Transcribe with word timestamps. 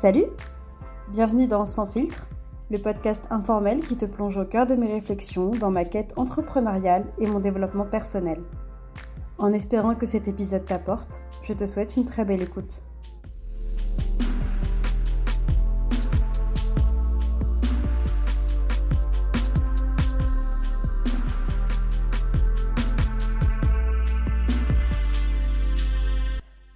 Salut 0.00 0.24
Bienvenue 1.08 1.46
dans 1.46 1.66
Sans 1.66 1.86
filtre, 1.86 2.26
le 2.70 2.78
podcast 2.78 3.26
informel 3.28 3.80
qui 3.80 3.98
te 3.98 4.06
plonge 4.06 4.38
au 4.38 4.46
cœur 4.46 4.64
de 4.64 4.74
mes 4.74 4.90
réflexions 4.90 5.50
dans 5.50 5.70
ma 5.70 5.84
quête 5.84 6.14
entrepreneuriale 6.16 7.04
et 7.18 7.26
mon 7.26 7.38
développement 7.38 7.84
personnel. 7.84 8.40
En 9.36 9.52
espérant 9.52 9.94
que 9.94 10.06
cet 10.06 10.26
épisode 10.26 10.64
t'apporte, 10.64 11.20
je 11.42 11.52
te 11.52 11.66
souhaite 11.66 11.98
une 11.98 12.06
très 12.06 12.24
belle 12.24 12.40
écoute. 12.40 12.80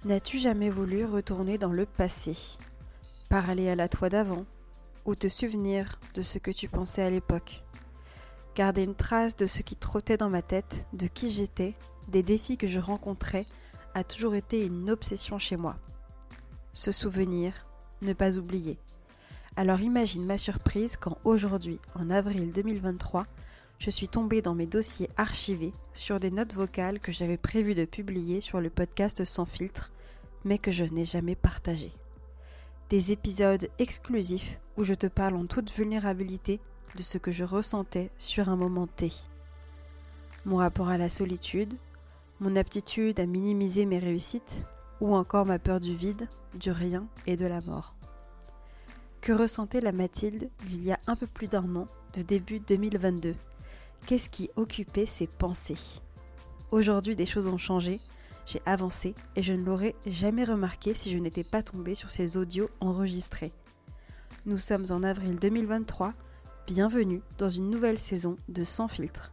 N'as-tu 0.03 0.37
jamais 0.37 0.69
voulu 0.69 1.05
retourner 1.05 1.57
dans 1.57 1.71
le 1.71 1.87
passé? 1.87 2.59
Parler 3.35 3.67
à 3.67 3.75
la 3.75 3.89
toi 3.89 4.07
d'avant 4.07 4.45
Ou 5.03 5.13
te 5.13 5.27
souvenir 5.27 5.99
de 6.13 6.21
ce 6.21 6.37
que 6.37 6.51
tu 6.51 6.69
pensais 6.69 7.01
à 7.01 7.09
l'époque 7.09 7.65
Garder 8.55 8.85
une 8.85 8.95
trace 8.95 9.35
de 9.35 9.45
ce 9.45 9.61
qui 9.61 9.75
trottait 9.75 10.15
dans 10.15 10.29
ma 10.29 10.41
tête, 10.41 10.87
de 10.93 11.07
qui 11.07 11.29
j'étais, 11.29 11.73
des 12.07 12.23
défis 12.23 12.55
que 12.55 12.65
je 12.65 12.79
rencontrais, 12.79 13.45
a 13.93 14.05
toujours 14.05 14.35
été 14.35 14.65
une 14.65 14.89
obsession 14.89 15.37
chez 15.37 15.57
moi. 15.57 15.75
Se 16.71 16.93
souvenir, 16.93 17.51
ne 18.01 18.13
pas 18.13 18.37
oublier. 18.37 18.77
Alors 19.57 19.81
imagine 19.81 20.25
ma 20.25 20.37
surprise 20.37 20.95
quand 20.95 21.17
aujourd'hui, 21.25 21.81
en 21.93 22.09
avril 22.09 22.53
2023, 22.53 23.25
je 23.79 23.89
suis 23.89 24.07
tombée 24.07 24.41
dans 24.41 24.55
mes 24.55 24.65
dossiers 24.65 25.09
archivés 25.17 25.73
sur 25.93 26.21
des 26.21 26.31
notes 26.31 26.53
vocales 26.53 27.01
que 27.01 27.11
j'avais 27.11 27.35
prévu 27.35 27.75
de 27.75 27.83
publier 27.83 28.39
sur 28.39 28.61
le 28.61 28.69
podcast 28.69 29.25
Sans 29.25 29.45
filtre 29.45 29.91
mais 30.45 30.57
que 30.57 30.71
je 30.71 30.85
n'ai 30.85 31.03
jamais 31.03 31.35
partagé. 31.35 31.91
Des 32.89 33.11
épisodes 33.11 33.67
exclusifs 33.79 34.59
où 34.77 34.83
je 34.83 34.93
te 34.93 35.07
parle 35.07 35.35
en 35.35 35.47
toute 35.47 35.71
vulnérabilité 35.71 36.59
de 36.95 37.01
ce 37.01 37.17
que 37.17 37.31
je 37.31 37.43
ressentais 37.43 38.11
sur 38.19 38.47
un 38.47 38.55
moment 38.55 38.85
T. 38.85 39.11
Mon 40.45 40.57
rapport 40.57 40.89
à 40.89 40.99
la 40.99 41.09
solitude, 41.09 41.73
mon 42.39 42.55
aptitude 42.55 43.19
à 43.19 43.25
minimiser 43.25 43.87
mes 43.87 43.97
réussites, 43.97 44.63
ou 45.01 45.15
encore 45.15 45.47
ma 45.47 45.57
peur 45.57 45.79
du 45.79 45.95
vide, 45.95 46.27
du 46.53 46.69
rien 46.69 47.07
et 47.25 47.35
de 47.35 47.47
la 47.47 47.61
mort. 47.61 47.95
Que 49.19 49.33
ressentait 49.33 49.81
la 49.81 49.91
Mathilde 49.91 50.49
d'il 50.63 50.83
y 50.83 50.91
a 50.91 50.99
un 51.07 51.15
peu 51.15 51.25
plus 51.25 51.47
d'un 51.47 51.75
an, 51.75 51.87
de 52.13 52.21
début 52.21 52.59
2022 52.59 53.35
Qu'est-ce 54.05 54.29
qui 54.29 54.51
occupait 54.55 55.07
ses 55.07 55.25
pensées? 55.25 56.01
Aujourd'hui, 56.69 57.15
des 57.15 57.25
choses 57.25 57.47
ont 57.47 57.57
changé 57.57 57.99
j'ai 58.45 58.61
avancé 58.65 59.15
et 59.35 59.41
je 59.41 59.53
ne 59.53 59.63
l'aurais 59.63 59.95
jamais 60.05 60.43
remarqué 60.43 60.93
si 60.93 61.11
je 61.11 61.17
n'étais 61.17 61.43
pas 61.43 61.63
tombée 61.63 61.95
sur 61.95 62.11
ces 62.11 62.37
audios 62.37 62.69
enregistrés. 62.79 63.53
Nous 64.45 64.57
sommes 64.57 64.85
en 64.91 65.03
avril 65.03 65.37
2023, 65.39 66.13
bienvenue 66.67 67.21
dans 67.37 67.49
une 67.49 67.69
nouvelle 67.69 67.99
saison 67.99 68.35
de 68.47 68.63
Sans 68.63 68.87
filtre. 68.87 69.31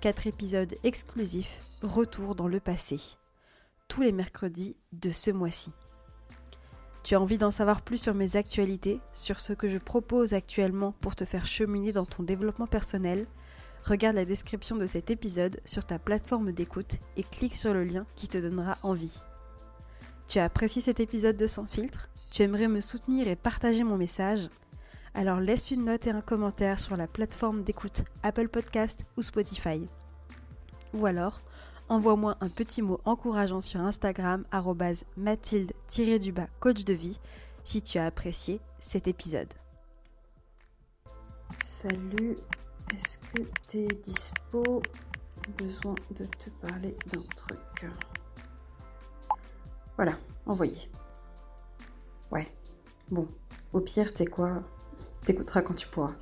Quatre 0.00 0.26
épisodes 0.26 0.74
exclusifs, 0.84 1.60
retour 1.82 2.34
dans 2.34 2.48
le 2.48 2.60
passé. 2.60 3.00
Tous 3.88 4.02
les 4.02 4.12
mercredis 4.12 4.76
de 4.92 5.10
ce 5.10 5.30
mois-ci. 5.30 5.72
Tu 7.02 7.14
as 7.14 7.20
envie 7.20 7.38
d'en 7.38 7.52
savoir 7.52 7.82
plus 7.82 7.98
sur 7.98 8.14
mes 8.14 8.36
actualités, 8.36 9.00
sur 9.12 9.40
ce 9.40 9.52
que 9.52 9.68
je 9.68 9.78
propose 9.78 10.34
actuellement 10.34 10.92
pour 11.00 11.14
te 11.14 11.24
faire 11.24 11.46
cheminer 11.46 11.92
dans 11.92 12.04
ton 12.04 12.22
développement 12.22 12.66
personnel? 12.66 13.26
Regarde 13.86 14.16
la 14.16 14.24
description 14.24 14.76
de 14.76 14.86
cet 14.86 15.10
épisode 15.10 15.60
sur 15.64 15.84
ta 15.84 15.98
plateforme 15.98 16.52
d'écoute 16.52 16.96
et 17.16 17.22
clique 17.22 17.54
sur 17.54 17.72
le 17.72 17.84
lien 17.84 18.04
qui 18.16 18.28
te 18.28 18.38
donnera 18.38 18.78
envie. 18.82 19.22
Tu 20.26 20.38
as 20.40 20.44
apprécié 20.44 20.82
cet 20.82 20.98
épisode 20.98 21.36
de 21.36 21.46
Sans 21.46 21.66
filtre? 21.66 22.08
Tu 22.30 22.42
aimerais 22.42 22.68
me 22.68 22.80
soutenir 22.80 23.28
et 23.28 23.36
partager 23.36 23.84
mon 23.84 23.96
message? 23.96 24.48
Alors 25.14 25.40
laisse 25.40 25.70
une 25.70 25.84
note 25.84 26.06
et 26.06 26.10
un 26.10 26.20
commentaire 26.20 26.80
sur 26.80 26.96
la 26.96 27.06
plateforme 27.06 27.62
d'écoute 27.62 28.04
Apple 28.22 28.48
Podcast 28.48 29.06
ou 29.16 29.22
Spotify. 29.22 29.88
Ou 30.92 31.06
alors, 31.06 31.40
envoie-moi 31.88 32.36
un 32.40 32.48
petit 32.48 32.82
mot 32.82 33.00
encourageant 33.04 33.60
sur 33.60 33.80
Instagram 33.80 34.44
mathilde-du-bas 35.16 36.48
coach 36.58 36.84
de 36.84 36.92
vie 36.92 37.18
si 37.62 37.82
tu 37.82 37.98
as 37.98 38.06
apprécié 38.06 38.60
cet 38.80 39.06
épisode. 39.06 39.52
Salut 41.54 42.36
est-ce 42.94 43.18
que 43.18 43.42
t'es 43.66 43.86
dispo? 43.86 44.82
Besoin 45.58 45.94
de 46.10 46.24
te 46.24 46.50
parler 46.50 46.96
d'un 47.12 47.22
truc. 47.36 47.86
Voilà, 49.96 50.12
envoyé. 50.44 50.90
Ouais. 52.30 52.52
Bon, 53.10 53.28
au 53.72 53.80
pire, 53.80 54.12
t'es 54.12 54.26
quoi? 54.26 54.62
T'écouteras 55.24 55.62
quand 55.62 55.74
tu 55.74 55.86
pourras. 55.88 56.14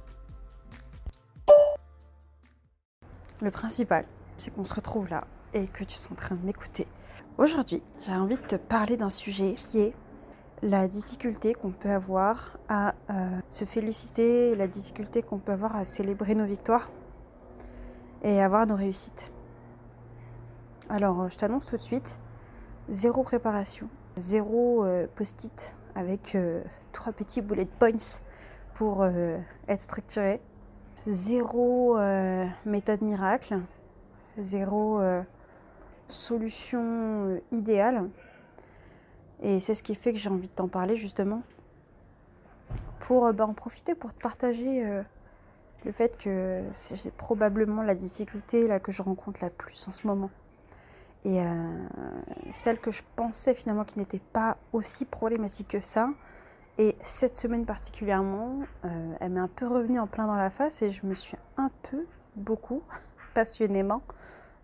Le 3.40 3.50
principal, 3.50 4.06
c'est 4.38 4.52
qu'on 4.52 4.64
se 4.64 4.74
retrouve 4.74 5.08
là 5.08 5.26
et 5.52 5.66
que 5.66 5.84
tu 5.84 5.94
sois 5.96 6.12
en 6.12 6.16
train 6.16 6.34
de 6.34 6.44
m'écouter. 6.44 6.86
Aujourd'hui, 7.38 7.82
j'ai 8.04 8.12
envie 8.12 8.36
de 8.36 8.46
te 8.46 8.56
parler 8.56 8.96
d'un 8.96 9.10
sujet 9.10 9.54
qui 9.54 9.80
est 9.80 9.94
la 10.64 10.88
difficulté 10.88 11.52
qu'on 11.52 11.72
peut 11.72 11.90
avoir 11.90 12.56
à 12.70 12.94
euh, 13.10 13.38
se 13.50 13.66
féliciter, 13.66 14.56
la 14.56 14.66
difficulté 14.66 15.22
qu'on 15.22 15.38
peut 15.38 15.52
avoir 15.52 15.76
à 15.76 15.84
célébrer 15.84 16.34
nos 16.34 16.46
victoires 16.46 16.90
et 18.22 18.40
avoir 18.40 18.66
nos 18.66 18.74
réussites. 18.74 19.30
Alors, 20.88 21.28
je 21.28 21.36
t'annonce 21.36 21.66
tout 21.66 21.76
de 21.76 21.82
suite, 21.82 22.18
zéro 22.88 23.22
préparation, 23.24 23.90
zéro 24.16 24.86
euh, 24.86 25.06
post-it 25.14 25.76
avec 25.94 26.34
euh, 26.34 26.62
trois 26.92 27.12
petits 27.12 27.42
bullet 27.42 27.66
points 27.66 28.22
pour 28.72 29.06
être 29.68 29.80
structuré, 29.80 30.40
zéro 31.06 31.96
méthode 32.66 33.02
miracle, 33.02 33.60
zéro 34.36 35.00
solution 36.08 37.40
idéale 37.52 38.08
et 39.44 39.60
c'est 39.60 39.74
ce 39.74 39.82
qui 39.82 39.94
fait 39.94 40.12
que 40.12 40.18
j'ai 40.18 40.30
envie 40.30 40.48
de 40.48 40.54
t'en 40.54 40.68
parler 40.68 40.96
justement. 40.96 41.42
Pour 43.00 43.26
euh, 43.26 43.32
bah, 43.32 43.46
en 43.46 43.52
profiter 43.52 43.94
pour 43.94 44.14
te 44.14 44.20
partager 44.20 44.86
euh, 44.86 45.02
le 45.84 45.92
fait 45.92 46.16
que 46.16 46.62
c'est 46.72 47.12
probablement 47.12 47.82
la 47.82 47.94
difficulté 47.94 48.66
là, 48.66 48.80
que 48.80 48.90
je 48.90 49.02
rencontre 49.02 49.40
la 49.42 49.50
plus 49.50 49.86
en 49.86 49.92
ce 49.92 50.06
moment. 50.06 50.30
Et 51.26 51.40
euh, 51.40 51.86
celle 52.52 52.78
que 52.78 52.90
je 52.90 53.02
pensais 53.16 53.54
finalement 53.54 53.84
qui 53.84 53.98
n'était 53.98 54.20
pas 54.32 54.56
aussi 54.72 55.04
problématique 55.04 55.68
que 55.68 55.80
ça. 55.80 56.08
Et 56.78 56.96
cette 57.02 57.36
semaine 57.36 57.66
particulièrement, 57.66 58.60
elle 59.20 59.30
m'est 59.30 59.40
un 59.40 59.48
peu 59.48 59.68
revenue 59.68 60.00
en 60.00 60.08
plein 60.08 60.26
dans 60.26 60.34
la 60.34 60.50
face 60.50 60.82
et 60.82 60.90
je 60.90 61.06
me 61.06 61.14
suis 61.14 61.36
un 61.56 61.70
peu, 61.90 62.04
beaucoup, 62.34 62.82
passionnément, 63.34 64.02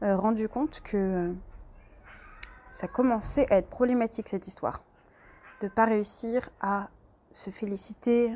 rendu 0.02 0.48
compte 0.48 0.80
que 0.80 1.32
ça 2.70 2.88
commençait 2.88 3.50
à 3.52 3.56
être 3.56 3.68
problématique 3.68 4.28
cette 4.28 4.46
histoire. 4.46 4.82
De 5.60 5.66
ne 5.66 5.70
pas 5.70 5.84
réussir 5.84 6.50
à 6.60 6.88
se 7.34 7.50
féliciter, 7.50 8.30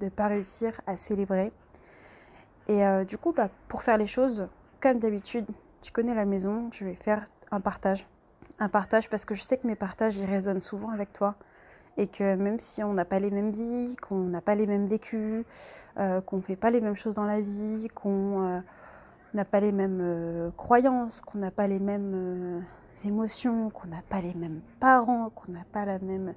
de 0.00 0.06
ne 0.06 0.10
pas 0.10 0.28
réussir 0.28 0.80
à 0.86 0.96
célébrer. 0.96 1.52
Et 2.68 2.84
euh, 2.84 3.04
du 3.04 3.16
coup, 3.18 3.32
bah, 3.32 3.48
pour 3.68 3.82
faire 3.82 3.96
les 3.96 4.06
choses, 4.06 4.46
comme 4.80 4.98
d'habitude, 4.98 5.46
tu 5.82 5.92
connais 5.92 6.14
la 6.14 6.24
maison, 6.24 6.68
je 6.72 6.84
vais 6.84 6.94
faire 6.94 7.24
un 7.50 7.60
partage. 7.60 8.04
Un 8.58 8.68
partage 8.68 9.08
parce 9.08 9.24
que 9.24 9.34
je 9.34 9.42
sais 9.42 9.58
que 9.58 9.66
mes 9.66 9.76
partages, 9.76 10.16
ils 10.16 10.26
résonnent 10.26 10.60
souvent 10.60 10.90
avec 10.90 11.12
toi. 11.12 11.36
Et 11.98 12.08
que 12.08 12.34
même 12.34 12.60
si 12.60 12.82
on 12.82 12.92
n'a 12.92 13.06
pas 13.06 13.20
les 13.20 13.30
mêmes 13.30 13.52
vies, 13.52 13.96
qu'on 13.96 14.24
n'a 14.24 14.42
pas 14.42 14.54
les 14.54 14.66
mêmes 14.66 14.86
vécus, 14.86 15.46
euh, 15.98 16.20
qu'on 16.20 16.38
ne 16.38 16.42
fait 16.42 16.56
pas 16.56 16.70
les 16.70 16.82
mêmes 16.82 16.96
choses 16.96 17.14
dans 17.14 17.24
la 17.24 17.40
vie, 17.40 17.88
qu'on 17.94 18.42
euh, 18.42 18.60
n'a 19.32 19.46
pas 19.46 19.60
les 19.60 19.72
mêmes 19.72 20.52
croyances, 20.58 21.22
qu'on 21.22 21.38
n'a 21.38 21.50
pas 21.50 21.66
les 21.66 21.78
mêmes 21.78 22.62
émotions, 23.04 23.70
qu'on 23.70 23.88
n'a 23.88 24.02
pas 24.08 24.20
les 24.20 24.34
mêmes 24.34 24.60
parents, 24.80 25.30
qu'on 25.30 25.52
n'a 25.52 25.64
pas 25.72 25.84
la 25.84 25.98
même 25.98 26.32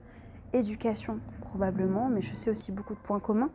éducation 0.53 1.19
probablement, 1.41 2.09
mais 2.09 2.21
je 2.21 2.35
sais 2.35 2.49
aussi 2.49 2.71
beaucoup 2.71 2.93
de 2.93 2.99
points 2.99 3.19
communs, 3.19 3.51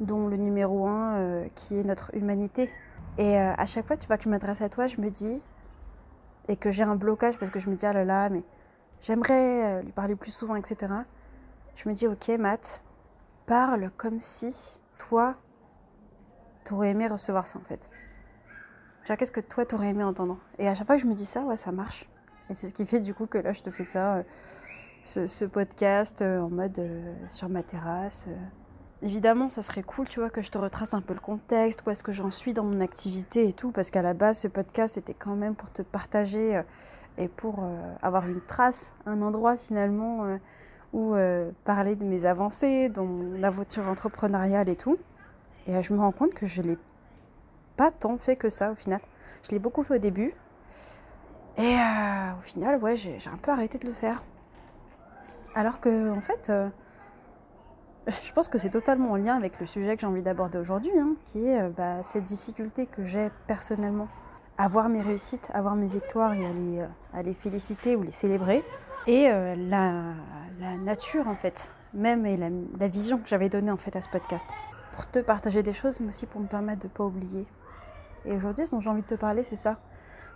dont 0.00 0.28
le 0.28 0.36
numéro 0.36 0.86
un 0.86 1.14
euh, 1.16 1.48
qui 1.54 1.78
est 1.78 1.84
notre 1.84 2.14
humanité. 2.14 2.70
Et 3.18 3.38
euh, 3.38 3.52
à 3.56 3.66
chaque 3.66 3.86
fois, 3.86 3.96
tu 3.96 4.06
vois, 4.06 4.16
que 4.16 4.24
je 4.24 4.28
m'adresse 4.28 4.62
à 4.62 4.68
toi, 4.68 4.86
je 4.86 5.00
me 5.00 5.10
dis, 5.10 5.40
et 6.48 6.56
que 6.56 6.70
j'ai 6.70 6.82
un 6.82 6.96
blocage 6.96 7.38
parce 7.38 7.50
que 7.50 7.58
je 7.58 7.68
me 7.68 7.74
dis, 7.74 7.86
ah 7.86 7.92
là 7.92 8.04
là, 8.04 8.28
mais 8.28 8.42
j'aimerais 9.00 9.64
euh, 9.64 9.82
lui 9.82 9.92
parler 9.92 10.16
plus 10.16 10.32
souvent, 10.32 10.56
etc. 10.56 10.92
Je 11.74 11.88
me 11.88 11.94
dis, 11.94 12.06
ok, 12.06 12.28
Matt, 12.38 12.82
parle 13.46 13.90
comme 13.96 14.20
si 14.20 14.80
toi, 14.98 15.36
t'aurais 16.64 16.90
aimé 16.90 17.06
recevoir 17.06 17.46
ça 17.46 17.58
en 17.58 17.62
fait 17.62 17.90
qu'est-ce 19.04 19.32
que 19.32 19.40
toi 19.40 19.64
t'aurais 19.64 19.88
aimé 19.88 20.04
entendre? 20.04 20.38
Et 20.58 20.68
à 20.68 20.74
chaque 20.74 20.86
fois 20.86 20.96
que 20.96 21.02
je 21.02 21.06
me 21.06 21.14
dis 21.14 21.24
ça, 21.24 21.42
ouais, 21.42 21.56
ça 21.56 21.72
marche. 21.72 22.08
Et 22.50 22.54
c'est 22.54 22.68
ce 22.68 22.74
qui 22.74 22.86
fait 22.86 23.00
du 23.00 23.14
coup 23.14 23.26
que 23.26 23.38
là, 23.38 23.52
je 23.52 23.62
te 23.62 23.70
fais 23.70 23.84
ça, 23.84 24.16
euh, 24.16 25.26
ce, 25.26 25.44
podcast 25.44 26.22
euh, 26.22 26.40
en 26.40 26.50
mode 26.50 26.78
euh, 26.78 27.14
sur 27.28 27.48
ma 27.48 27.62
terrasse. 27.62 28.28
Évidemment, 29.00 29.50
ça 29.50 29.62
serait 29.62 29.82
cool, 29.82 30.08
tu 30.08 30.20
vois, 30.20 30.30
que 30.30 30.42
je 30.42 30.50
te 30.50 30.58
retrace 30.58 30.94
un 30.94 31.00
peu 31.00 31.14
le 31.14 31.20
contexte, 31.20 31.82
où 31.86 31.90
est-ce 31.90 32.04
que 32.04 32.12
j'en 32.12 32.30
suis 32.30 32.52
dans 32.52 32.64
mon 32.64 32.80
activité 32.80 33.48
et 33.48 33.52
tout, 33.52 33.72
parce 33.72 33.90
qu'à 33.90 34.02
la 34.02 34.14
base, 34.14 34.38
ce 34.38 34.48
podcast 34.48 34.96
était 34.96 35.14
quand 35.14 35.34
même 35.34 35.56
pour 35.56 35.72
te 35.72 35.82
partager 35.82 36.62
et 37.18 37.26
pour 37.26 37.64
avoir 38.00 38.28
une 38.28 38.40
trace, 38.40 38.94
un 39.04 39.20
endroit 39.22 39.56
finalement 39.56 40.38
ou 40.92 41.16
parler 41.64 41.96
de 41.96 42.04
mes 42.04 42.26
avancées 42.26 42.90
dans 42.90 43.08
l'aventure 43.38 43.88
entrepreneuriale 43.88 44.68
et 44.68 44.76
tout. 44.76 44.96
Et 45.66 45.82
je 45.82 45.92
me 45.92 45.98
rends 45.98 46.12
compte 46.12 46.32
que 46.32 46.46
je 46.46 46.62
l'ai 46.62 46.78
tant 47.90 48.16
fait 48.18 48.36
que 48.36 48.48
ça 48.48 48.72
au 48.72 48.74
final. 48.74 49.00
Je 49.42 49.50
l'ai 49.50 49.58
beaucoup 49.58 49.82
fait 49.82 49.96
au 49.96 49.98
début. 49.98 50.32
Et 51.58 51.76
au 52.38 52.42
final, 52.42 52.80
ouais, 52.82 52.96
j'ai 52.96 53.18
un 53.30 53.36
peu 53.36 53.50
arrêté 53.50 53.78
de 53.78 53.86
le 53.86 53.92
faire. 53.92 54.22
Alors 55.54 55.80
que, 55.80 56.10
en 56.10 56.20
fait, 56.22 56.50
je 58.24 58.32
pense 58.32 58.48
que 58.48 58.58
c'est 58.58 58.70
totalement 58.70 59.12
en 59.12 59.16
lien 59.16 59.36
avec 59.36 59.60
le 59.60 59.66
sujet 59.66 59.94
que 59.94 60.00
j'ai 60.00 60.06
envie 60.06 60.22
d'aborder 60.22 60.58
aujourd'hui, 60.58 60.92
hein, 60.98 61.14
qui 61.26 61.46
est 61.46 61.60
euh, 61.60 61.70
bah, 61.70 62.02
cette 62.02 62.24
difficulté 62.24 62.86
que 62.86 63.04
j'ai 63.04 63.30
personnellement 63.46 64.08
à 64.58 64.68
voir 64.68 64.88
mes 64.88 65.00
réussites, 65.00 65.50
à 65.54 65.62
voir 65.62 65.76
mes 65.76 65.88
victoires 65.88 66.34
et 66.34 66.44
à 66.44 66.52
les, 67.22 67.30
euh, 67.30 67.34
féliciter 67.34 67.96
ou 67.96 68.02
les 68.02 68.10
célébrer. 68.10 68.64
Et 69.06 69.28
euh, 69.28 69.54
la, 69.56 70.14
nature, 70.78 71.28
en 71.28 71.34
fait, 71.34 71.72
même 71.94 72.26
et 72.26 72.36
la, 72.36 72.48
la 72.78 72.88
vision 72.88 73.18
que 73.18 73.28
j'avais 73.28 73.48
donnée 73.48 73.70
en 73.70 73.76
fait 73.76 73.94
à 73.96 74.00
ce 74.00 74.08
podcast. 74.08 74.48
Pour 74.94 75.06
te 75.06 75.18
partager 75.20 75.62
des 75.62 75.72
choses, 75.72 76.00
mais 76.00 76.08
aussi 76.08 76.26
pour 76.26 76.40
me 76.40 76.46
permettre 76.46 76.82
de 76.82 76.86
ne 76.86 76.92
pas 76.92 77.04
oublier. 77.04 77.46
Et 78.24 78.32
aujourd'hui, 78.32 78.66
ce 78.66 78.72
dont 78.72 78.80
j'ai 78.80 78.90
envie 78.90 79.02
de 79.02 79.06
te 79.06 79.14
parler, 79.14 79.44
c'est 79.44 79.56
ça. 79.56 79.78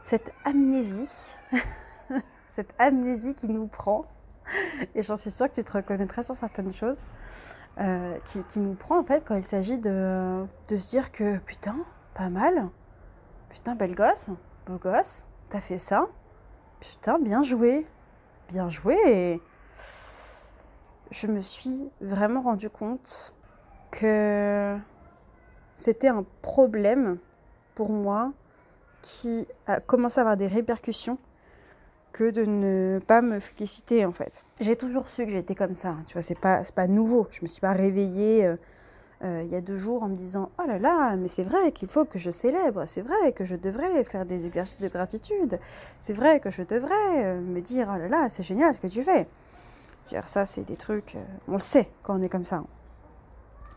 Cette 0.02 0.32
amnésie, 0.44 1.34
cette 2.48 2.74
amnésie 2.78 3.34
qui 3.34 3.48
nous 3.48 3.66
prend. 3.66 4.06
Et 4.94 5.02
j'en 5.02 5.16
suis 5.16 5.30
sûre 5.30 5.48
que 5.48 5.54
tu 5.54 5.64
te 5.64 5.72
reconnaîtrais 5.72 6.22
sur 6.22 6.36
certaines 6.36 6.72
choses. 6.72 7.00
Euh, 7.78 8.16
qui, 8.48 8.58
nous 8.58 8.72
prend 8.72 8.98
en 8.98 9.04
fait 9.04 9.22
quand 9.22 9.36
il 9.36 9.42
s'agit 9.42 9.78
de, 9.78 10.46
de, 10.68 10.78
se 10.78 10.88
dire 10.88 11.12
que 11.12 11.36
putain, 11.40 11.76
pas 12.14 12.30
mal, 12.30 12.70
putain, 13.50 13.74
belle 13.74 13.94
gosse, 13.94 14.30
beau 14.64 14.78
gosse, 14.78 15.26
t'as 15.50 15.60
fait 15.60 15.76
ça, 15.76 16.06
putain, 16.80 17.18
bien 17.18 17.42
joué, 17.42 17.86
bien 18.48 18.70
joué. 18.70 18.96
Et 19.04 19.42
je 21.10 21.26
me 21.26 21.40
suis 21.42 21.90
vraiment 22.00 22.40
rendu 22.40 22.70
compte 22.70 23.34
que 23.90 24.78
c'était 25.74 26.08
un 26.08 26.24
problème 26.40 27.18
pour 27.76 27.90
moi 27.90 28.32
qui 29.02 29.46
a 29.68 29.78
commencé 29.78 30.18
à 30.18 30.22
avoir 30.22 30.36
des 30.36 30.48
répercussions 30.48 31.18
que 32.12 32.30
de 32.30 32.44
ne 32.44 32.98
pas 33.06 33.20
me 33.22 33.38
féliciter 33.38 34.04
en 34.04 34.10
fait. 34.10 34.42
J'ai 34.58 34.74
toujours 34.74 35.06
su 35.08 35.24
que 35.26 35.30
j'étais 35.30 35.54
comme 35.54 35.76
ça, 35.76 35.94
tu 36.08 36.14
vois, 36.14 36.22
c'est 36.22 36.38
pas, 36.38 36.62
pas 36.74 36.88
nouveau. 36.88 37.28
Je 37.30 37.40
me 37.42 37.46
suis 37.46 37.60
pas 37.60 37.72
réveillée 37.72 38.46
euh, 38.46 38.56
euh, 39.22 39.42
il 39.44 39.50
y 39.50 39.54
a 39.54 39.60
deux 39.60 39.76
jours 39.76 40.02
en 40.02 40.08
me 40.08 40.16
disant 40.16 40.50
Oh 40.58 40.66
là 40.66 40.78
là, 40.78 41.14
mais 41.16 41.28
c'est 41.28 41.42
vrai 41.42 41.72
qu'il 41.72 41.88
faut 41.88 42.06
que 42.06 42.18
je 42.18 42.30
célèbre, 42.30 42.84
c'est 42.86 43.02
vrai 43.02 43.32
que 43.32 43.44
je 43.44 43.54
devrais 43.54 44.02
faire 44.04 44.24
des 44.24 44.46
exercices 44.46 44.78
de 44.78 44.88
gratitude, 44.88 45.60
c'est 45.98 46.14
vrai 46.14 46.40
que 46.40 46.50
je 46.50 46.62
devrais 46.62 47.24
euh, 47.24 47.40
me 47.40 47.60
dire 47.60 47.90
Oh 47.94 47.98
là 47.98 48.08
là, 48.08 48.28
c'est 48.30 48.42
génial 48.42 48.74
ce 48.74 48.80
que 48.80 48.88
tu 48.88 49.04
fais. 49.04 49.26
Ça, 50.26 50.46
c'est 50.46 50.62
des 50.62 50.76
trucs, 50.76 51.16
on 51.48 51.54
le 51.54 51.58
sait 51.58 51.88
quand 52.02 52.16
on 52.16 52.22
est 52.22 52.28
comme 52.28 52.44
ça, 52.44 52.62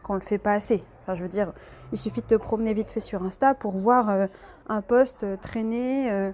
quand 0.09 0.15
on 0.15 0.17
le 0.17 0.23
fait 0.23 0.39
pas 0.39 0.53
assez. 0.53 0.83
Je 1.07 1.21
veux 1.21 1.27
dire, 1.27 1.53
il 1.91 1.97
suffit 1.97 2.21
de 2.21 2.25
te 2.25 2.35
promener 2.35 2.73
vite 2.73 2.89
fait 2.89 2.99
sur 2.99 3.23
Insta 3.23 3.53
pour 3.53 3.77
voir 3.77 4.27
un 4.67 4.81
post 4.81 5.25
traîner 5.41 6.31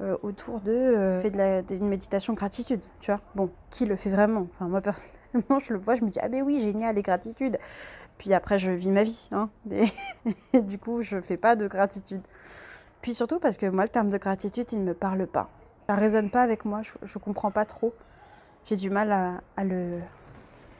euh, 0.00 0.16
autour 0.22 0.60
de 0.60 0.72
euh, 0.72 1.22
fait 1.22 1.30
d'une 1.62 1.86
méditation 1.86 2.32
gratitude, 2.32 2.80
tu 2.98 3.12
vois. 3.12 3.20
Bon, 3.36 3.50
qui 3.70 3.86
le 3.86 3.94
fait 3.94 4.10
vraiment? 4.10 4.48
Enfin, 4.54 4.66
moi 4.66 4.80
personnellement, 4.80 5.60
je 5.64 5.72
le 5.72 5.78
vois, 5.78 5.94
je 5.94 6.02
me 6.02 6.08
dis 6.08 6.18
ah 6.20 6.28
mais 6.28 6.42
oui, 6.42 6.58
génial, 6.58 6.96
les 6.96 7.02
gratitudes. 7.02 7.58
Puis 8.18 8.34
après, 8.34 8.58
je 8.58 8.72
vis 8.72 8.90
ma 8.90 9.04
vie, 9.04 9.28
hein. 9.30 9.50
Et, 9.70 10.62
du 10.62 10.78
coup, 10.78 11.02
je 11.02 11.20
fais 11.20 11.36
pas 11.36 11.54
de 11.54 11.68
gratitude. 11.68 12.22
Puis 13.02 13.14
surtout 13.14 13.38
parce 13.38 13.56
que 13.56 13.66
moi, 13.66 13.84
le 13.84 13.88
terme 13.88 14.08
de 14.08 14.18
gratitude, 14.18 14.66
il 14.72 14.80
ne 14.80 14.84
me 14.84 14.94
parle 14.94 15.28
pas. 15.28 15.48
Ça 15.88 15.94
résonne 15.94 16.28
pas 16.28 16.42
avec 16.42 16.64
moi, 16.64 16.82
je, 16.82 16.90
je 17.02 17.18
comprends 17.18 17.52
pas 17.52 17.64
trop. 17.64 17.92
J'ai 18.64 18.76
du 18.76 18.90
mal 18.90 19.12
à, 19.12 19.64
le, 19.64 20.00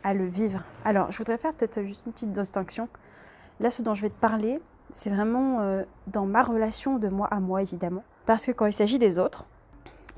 à 0.04 0.14
le 0.14 0.26
vivre. 0.26 0.62
Alors, 0.84 1.10
je 1.10 1.18
voudrais 1.18 1.38
faire 1.38 1.54
peut-être 1.54 1.82
juste 1.82 2.02
une 2.06 2.12
petite 2.12 2.32
distinction. 2.32 2.88
Là, 3.58 3.70
ce 3.70 3.82
dont 3.82 3.94
je 3.94 4.02
vais 4.02 4.10
te 4.10 4.20
parler, 4.20 4.60
c'est 4.92 5.10
vraiment 5.10 5.60
euh, 5.60 5.82
dans 6.06 6.26
ma 6.26 6.42
relation 6.42 6.98
de 6.98 7.08
moi 7.08 7.26
à 7.28 7.40
moi, 7.40 7.62
évidemment. 7.62 8.04
Parce 8.26 8.46
que 8.46 8.52
quand 8.52 8.66
il 8.66 8.72
s'agit 8.72 8.98
des 8.98 9.18
autres, 9.18 9.44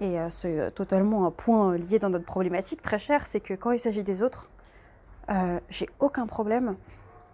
et 0.01 0.19
euh, 0.19 0.29
c'est 0.29 0.61
euh, 0.61 0.71
totalement 0.71 1.27
un 1.27 1.31
point 1.31 1.79
lié 1.79 1.99
dans 1.99 2.11
notre 2.11 2.25
problématique 2.25 2.83
très 2.83 2.99
cher, 2.99 3.27
c'est 3.27 3.41
que 3.41 3.55
quand 3.55 3.71
il 3.71 3.79
s'agit 3.79 4.05
des 4.05 4.23
autres, 4.23 4.51
j'ai 5.71 5.89
aucun 5.99 6.25
problème 6.25 6.77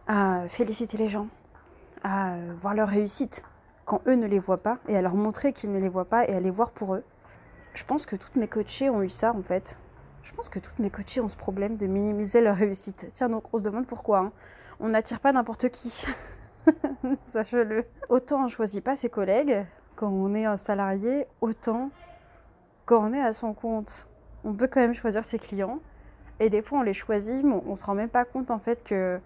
à 0.06 0.44
féliciter 0.48 0.96
les 0.96 1.10
gens, 1.10 1.28
à 2.02 2.36
voir 2.58 2.72
leur 2.72 2.88
réussite 2.88 3.44
quand 3.84 4.00
eux 4.06 4.14
ne 4.14 4.26
les 4.26 4.38
voient 4.38 4.62
pas, 4.62 4.78
et 4.88 4.96
à 4.96 5.02
leur 5.02 5.14
montrer 5.14 5.52
qu'ils 5.52 5.72
ne 5.72 5.78
les 5.78 5.90
voient 5.90 6.06
pas, 6.06 6.26
et 6.26 6.34
à 6.34 6.40
les 6.40 6.48
voir 6.48 6.70
pour 6.70 6.94
eux. 6.94 7.04
Je 7.74 7.84
pense 7.84 8.06
que 8.06 8.16
toutes 8.16 8.36
mes 8.36 8.48
coachées 8.48 8.88
ont 8.88 9.02
eu 9.02 9.10
ça 9.10 9.34
en 9.34 9.42
fait. 9.42 9.76
Je 10.22 10.32
pense 10.32 10.48
que 10.48 10.58
toutes 10.58 10.78
mes 10.78 10.90
coachées 10.90 11.20
ont 11.20 11.28
ce 11.28 11.36
problème 11.36 11.76
de 11.76 11.86
minimiser 11.86 12.40
leur 12.40 12.56
réussite. 12.56 13.06
Tiens, 13.12 13.28
donc 13.28 13.52
on 13.52 13.58
se 13.58 13.62
demande 13.62 13.86
pourquoi. 13.86 14.18
Hein. 14.18 14.32
On 14.80 14.88
n'attire 14.88 15.20
pas 15.20 15.32
n'importe 15.32 15.68
qui. 15.68 16.06
Sache-le. 17.24 17.84
Autant 18.08 18.44
on 18.44 18.48
choisit 18.48 18.82
pas 18.82 18.94
ses 18.94 19.08
collègues, 19.08 19.64
quand 19.96 20.08
on 20.08 20.34
est 20.34 20.44
un 20.44 20.56
salarié, 20.56 21.26
autant 21.40 21.90
quand 22.86 23.08
on 23.08 23.12
est 23.12 23.20
à 23.20 23.32
son 23.32 23.54
compte. 23.54 24.08
On 24.44 24.54
peut 24.54 24.66
quand 24.66 24.80
même 24.80 24.94
choisir 24.94 25.24
ses 25.24 25.38
clients. 25.38 25.80
Et 26.40 26.50
des 26.50 26.62
fois, 26.62 26.80
on 26.80 26.82
les 26.82 26.94
choisit, 26.94 27.44
mais 27.44 27.60
on 27.66 27.70
ne 27.70 27.76
se 27.76 27.84
rend 27.84 27.94
même 27.94 28.08
pas 28.08 28.24
compte 28.24 28.50
en 28.50 28.58
fait 28.58 28.82
que 28.82 29.18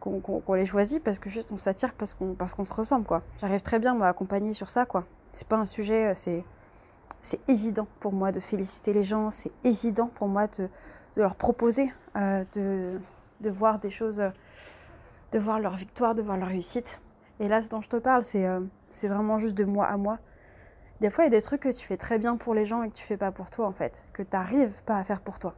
qu'on 0.00 0.54
les 0.54 0.64
choisit 0.64 1.02
parce 1.02 1.18
que 1.18 1.28
juste 1.28 1.52
on 1.52 1.58
s'attire 1.58 1.92
parce 1.92 2.14
qu'on 2.14 2.64
se 2.64 2.74
ressemble 2.74 3.04
quoi. 3.04 3.20
J'arrive 3.40 3.60
très 3.60 3.78
bien 3.78 4.00
à 4.00 4.08
accompagner 4.08 4.54
sur 4.54 4.70
ça 4.70 4.86
quoi. 4.86 5.04
C'est 5.32 5.46
pas 5.46 5.56
un 5.56 5.66
sujet, 5.66 6.08
euh, 6.08 6.12
c'est 6.14 6.42
c'est 7.22 7.40
évident 7.48 7.86
pour 8.00 8.12
moi 8.12 8.32
de 8.32 8.40
féliciter 8.40 8.92
les 8.92 9.04
gens, 9.04 9.30
c'est 9.30 9.52
évident 9.64 10.10
pour 10.14 10.28
moi 10.28 10.46
de, 10.58 10.68
leur 11.16 11.34
proposer 11.34 11.92
euh, 12.16 12.44
de, 12.54 13.50
voir 13.50 13.78
des 13.78 13.90
choses, 13.90 14.22
de 15.32 15.38
voir 15.38 15.60
leur 15.60 15.76
victoire, 15.76 16.14
de 16.14 16.22
voir 16.22 16.36
leur 16.36 16.48
réussite. 16.48 17.00
Et 17.40 17.48
là, 17.48 17.62
ce 17.62 17.68
dont 17.70 17.80
je 17.80 17.88
te 17.88 17.96
parle, 17.96 18.24
c'est 18.24 18.46
euh, 18.46 18.60
c'est 18.90 19.08
vraiment 19.08 19.38
juste 19.38 19.56
de 19.56 19.64
moi 19.64 19.86
à 19.86 19.96
moi. 19.96 20.18
Des 21.00 21.08
fois, 21.08 21.24
il 21.24 21.32
y 21.32 21.34
a 21.34 21.38
des 21.38 21.42
trucs 21.42 21.62
que 21.62 21.70
tu 21.70 21.86
fais 21.86 21.96
très 21.96 22.18
bien 22.18 22.36
pour 22.36 22.52
les 22.52 22.66
gens 22.66 22.82
et 22.82 22.90
que 22.90 22.94
tu 22.94 23.04
fais 23.04 23.16
pas 23.16 23.30
pour 23.30 23.48
toi, 23.48 23.66
en 23.66 23.72
fait. 23.72 24.04
Que 24.12 24.22
tu 24.22 24.28
n'arrives 24.32 24.82
pas 24.84 24.98
à 24.98 25.04
faire 25.04 25.20
pour 25.20 25.38
toi. 25.38 25.54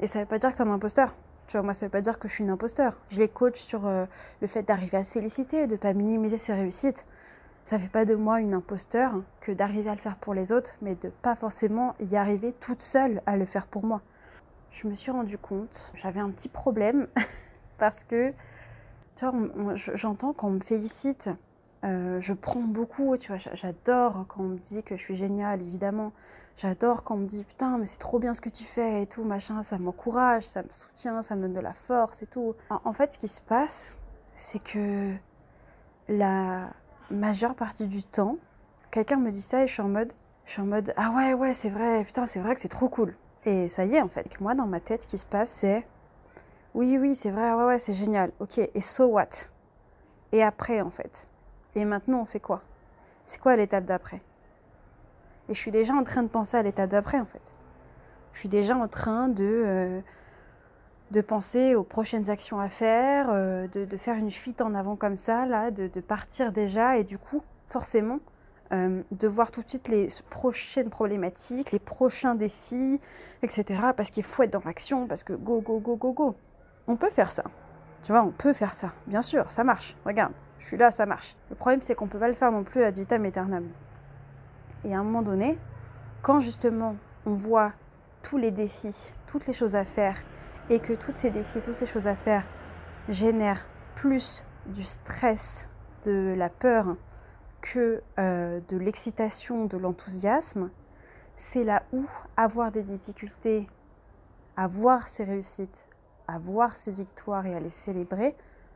Et 0.00 0.06
ça 0.06 0.20
veut 0.20 0.26
pas 0.26 0.38
dire 0.38 0.50
que 0.50 0.56
tu 0.56 0.62
es 0.62 0.66
un 0.66 0.70
imposteur. 0.70 1.12
Moi, 1.54 1.72
ça 1.72 1.86
veut 1.86 1.90
pas 1.90 2.00
dire 2.00 2.18
que 2.18 2.28
je 2.28 2.34
suis 2.34 2.44
une 2.44 2.50
imposteur. 2.50 2.96
Je 3.08 3.18
les 3.18 3.28
coach 3.28 3.58
sur 3.58 3.86
euh, 3.86 4.04
le 4.42 4.48
fait 4.48 4.64
d'arriver 4.64 4.98
à 4.98 5.04
se 5.04 5.12
féliciter, 5.12 5.66
de 5.66 5.72
ne 5.72 5.76
pas 5.78 5.94
minimiser 5.94 6.36
ses 6.36 6.52
réussites. 6.52 7.06
Ça 7.66 7.80
fait 7.80 7.88
pas 7.88 8.04
de 8.04 8.14
moi 8.14 8.40
une 8.40 8.54
imposteur 8.54 9.12
que 9.40 9.50
d'arriver 9.50 9.90
à 9.90 9.96
le 9.96 10.00
faire 10.00 10.14
pour 10.18 10.34
les 10.34 10.52
autres, 10.52 10.74
mais 10.82 10.94
de 10.94 11.08
pas 11.08 11.34
forcément 11.34 11.96
y 11.98 12.14
arriver 12.14 12.52
toute 12.52 12.80
seule 12.80 13.22
à 13.26 13.36
le 13.36 13.44
faire 13.44 13.66
pour 13.66 13.84
moi. 13.84 14.02
Je 14.70 14.86
me 14.86 14.94
suis 14.94 15.10
rendu 15.10 15.36
compte, 15.36 15.90
j'avais 15.96 16.20
un 16.20 16.30
petit 16.30 16.48
problème 16.48 17.08
parce 17.78 18.04
que, 18.04 18.32
tu 19.16 19.26
vois, 19.26 19.74
j'entends 19.74 20.32
qu'on 20.32 20.50
me 20.50 20.60
félicite 20.60 21.28
euh, 21.82 22.20
je 22.20 22.34
prends 22.34 22.62
beaucoup, 22.62 23.16
tu 23.16 23.32
vois, 23.32 23.50
j'adore 23.54 24.26
quand 24.28 24.44
on 24.44 24.48
me 24.50 24.58
dit 24.58 24.84
que 24.84 24.96
je 24.96 25.02
suis 25.02 25.16
géniale, 25.16 25.60
évidemment. 25.60 26.12
J'adore 26.56 27.02
quand 27.02 27.16
on 27.16 27.18
me 27.18 27.26
dit 27.26 27.42
putain, 27.42 27.78
mais 27.78 27.86
c'est 27.86 27.98
trop 27.98 28.20
bien 28.20 28.32
ce 28.32 28.40
que 28.40 28.48
tu 28.48 28.62
fais 28.62 29.02
et 29.02 29.06
tout, 29.08 29.24
machin, 29.24 29.62
ça 29.62 29.76
m'encourage, 29.78 30.46
ça 30.46 30.62
me 30.62 30.70
soutient, 30.70 31.20
ça 31.20 31.34
me 31.34 31.42
donne 31.42 31.54
de 31.54 31.60
la 31.60 31.74
force 31.74 32.22
et 32.22 32.26
tout. 32.26 32.54
En 32.70 32.92
fait, 32.92 33.14
ce 33.14 33.18
qui 33.18 33.26
se 33.26 33.40
passe, 33.40 33.96
c'est 34.36 34.62
que 34.62 35.14
la 36.08 36.70
majeure 37.10 37.54
partie 37.54 37.86
du 37.86 38.02
temps, 38.02 38.36
quelqu'un 38.90 39.16
me 39.16 39.30
dit 39.30 39.40
ça 39.40 39.62
et 39.62 39.66
je 39.66 39.72
suis 39.72 39.82
en 39.82 39.88
mode, 39.88 40.12
je 40.44 40.52
suis 40.52 40.62
en 40.62 40.66
mode 40.66 40.92
ah 40.96 41.10
ouais, 41.10 41.34
ouais, 41.34 41.52
c'est 41.52 41.70
vrai, 41.70 42.04
putain, 42.04 42.26
c'est 42.26 42.40
vrai 42.40 42.54
que 42.54 42.60
c'est 42.60 42.68
trop 42.68 42.88
cool. 42.88 43.14
Et 43.44 43.68
ça 43.68 43.84
y 43.84 43.94
est, 43.94 44.02
en 44.02 44.08
fait. 44.08 44.40
Moi, 44.40 44.54
dans 44.54 44.66
ma 44.66 44.80
tête, 44.80 45.04
ce 45.04 45.06
qui 45.06 45.18
se 45.18 45.26
passe, 45.26 45.50
c'est 45.50 45.86
oui, 46.74 46.98
oui, 46.98 47.14
c'est 47.14 47.30
vrai, 47.30 47.52
ouais, 47.52 47.64
ouais, 47.64 47.78
c'est 47.78 47.94
génial. 47.94 48.32
Ok, 48.40 48.58
et 48.58 48.80
so 48.80 49.06
what? 49.06 49.28
Et 50.32 50.42
après, 50.42 50.80
en 50.80 50.90
fait 50.90 51.26
et 51.76 51.84
maintenant, 51.84 52.22
on 52.22 52.24
fait 52.24 52.40
quoi? 52.40 52.60
C'est 53.26 53.38
quoi 53.38 53.54
l'étape 53.54 53.84
d'après? 53.84 54.22
Et 55.48 55.54
je 55.54 55.60
suis 55.60 55.70
déjà 55.70 55.92
en 55.92 56.02
train 56.04 56.22
de 56.22 56.28
penser 56.28 56.56
à 56.56 56.62
l'étape 56.62 56.88
d'après, 56.88 57.20
en 57.20 57.26
fait. 57.26 57.42
Je 58.32 58.40
suis 58.40 58.48
déjà 58.48 58.76
en 58.76 58.88
train 58.88 59.28
de, 59.28 59.44
euh, 59.44 60.00
de 61.10 61.20
penser 61.20 61.74
aux 61.74 61.84
prochaines 61.84 62.30
actions 62.30 62.58
à 62.58 62.68
faire, 62.68 63.28
euh, 63.30 63.68
de, 63.68 63.96
faire 63.96 64.16
une 64.16 64.30
fuite 64.30 64.60
en 64.60 64.74
avant 64.74 64.96
comme 64.96 65.16
ça, 65.16 65.46
là, 65.46 65.70
de, 65.70 65.88
partir 66.00 66.52
déjà, 66.52 66.96
et 66.98 67.04
du 67.04 67.18
coup, 67.18 67.42
forcément, 67.68 68.18
euh, 68.72 69.02
de 69.12 69.28
voir 69.28 69.52
tout 69.52 69.62
de 69.62 69.68
suite 69.68 69.88
les 69.88 70.08
prochaines 70.30 70.90
problématiques, 70.90 71.70
les 71.70 71.78
prochains 71.78 72.34
défis, 72.34 73.00
etc. 73.42 73.80
Parce 73.96 74.10
qu'il 74.10 74.24
faut 74.24 74.42
être 74.42 74.52
dans 74.52 74.62
l'action, 74.64 75.06
parce 75.06 75.22
que 75.22 75.32
go, 75.32 75.60
go, 75.60 75.78
go, 75.78 75.96
go, 75.96 76.12
go. 76.12 76.34
On 76.88 76.96
peut 76.96 77.10
faire 77.10 77.30
ça. 77.30 77.44
Tu 78.02 78.12
vois, 78.12 78.22
on 78.22 78.32
peut 78.32 78.52
faire 78.52 78.74
ça. 78.74 78.92
Bien 79.06 79.22
sûr, 79.22 79.50
ça 79.50 79.64
marche. 79.64 79.96
Regarde 80.04 80.32
je 80.58 80.70
suis 80.70 80.76
là, 80.76 80.90
ça 80.90 81.06
marche. 81.06 81.36
Le 81.50 81.54
problème, 81.54 81.80
c'est 81.82 81.94
qu'on 81.94 82.06
ne 82.06 82.10
peut 82.10 82.18
pas 82.18 82.26
le 82.26 82.34
faire 82.34 82.50
non 82.50 82.64
plus 82.64 82.82
à 82.82 82.90
vitam 82.90 83.24
aeternam. 83.24 83.68
Et 84.84 84.94
à 84.94 84.98
un 84.98 85.04
moment 85.04 85.22
donné, 85.22 85.58
quand 86.22 86.40
justement 86.40 86.96
on 87.24 87.34
voit 87.34 87.72
tous 88.22 88.36
les 88.36 88.50
défis, 88.50 89.12
toutes 89.28 89.46
les 89.46 89.52
choses 89.52 89.76
à 89.76 89.84
faire, 89.84 90.16
et 90.70 90.80
que 90.80 90.92
tous 90.92 91.12
ces 91.14 91.30
défis, 91.30 91.60
toutes 91.62 91.74
ces 91.74 91.86
choses 91.86 92.06
à 92.06 92.16
faire 92.16 92.44
génèrent 93.08 93.66
plus 93.94 94.44
du 94.66 94.84
stress, 94.84 95.68
de 96.04 96.34
la 96.36 96.48
peur 96.48 96.96
que 97.60 98.02
euh, 98.18 98.60
de 98.68 98.76
l'excitation, 98.76 99.66
de 99.66 99.76
l'enthousiasme, 99.76 100.70
c'est 101.34 101.64
là 101.64 101.82
où 101.92 102.04
avoir 102.36 102.70
des 102.70 102.82
difficultés 102.82 103.68
à 104.56 104.68
voir 104.68 105.08
ses 105.08 105.24
réussites, 105.24 105.86
à 106.28 106.38
voir 106.38 106.76
ses 106.76 106.92
victoires 106.92 107.44
et 107.46 107.54
à 107.54 107.60
les 107.60 107.70
célébrer, 107.70 108.34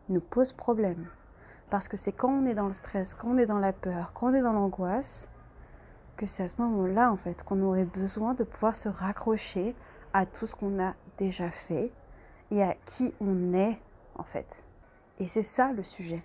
nous 0.09 0.21
pose 0.21 0.53
problème. 0.53 1.07
Parce 1.71 1.89
que 1.89 1.97
c'est 1.97 2.13
quand 2.13 2.31
on 2.31 2.47
est 2.47 2.55
dans 2.55 2.67
le 2.67 2.73
stress, 2.73 3.15
quand 3.15 3.29
on 3.29 3.39
est 3.39 3.47
dans 3.47 3.61
la 3.61 3.73
peur, 3.73 4.13
quand 4.13 4.31
on 4.31 4.35
est 4.35 4.43
dans 4.43 4.53
l'angoisse, 4.53 5.29
que 6.17 6.27
c'est 6.27 6.43
à 6.43 6.49
ce 6.49 6.61
moment-là, 6.61 7.11
en 7.11 7.17
fait, 7.17 7.43
qu'on 7.45 7.63
aurait 7.63 7.85
besoin 7.85 8.35
de 8.35 8.45
pouvoir 8.45 8.77
se 8.77 8.89
raccrocher 8.89 9.75
à 10.13 10.27
tout 10.27 10.47
ce 10.47 10.55
qu'on 10.55 10.83
a 10.83 10.95
fait 11.51 11.93
et 12.51 12.63
à 12.63 12.75
qui 12.85 13.15
on 13.21 13.53
est, 13.53 13.79
en 14.17 14.25
fait. 14.25 14.65
Et 15.19 15.27
c'est 15.27 15.43
ça 15.43 15.73
le 15.73 15.83
sujet. 15.83 16.23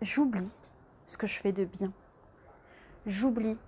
J'oublie 0.00 0.58
ce 1.06 1.18
que 1.18 1.26
je 1.26 1.38
fais 1.38 1.52
de 1.52 1.64
bien. 1.64 1.92
J'oublie 3.06 3.58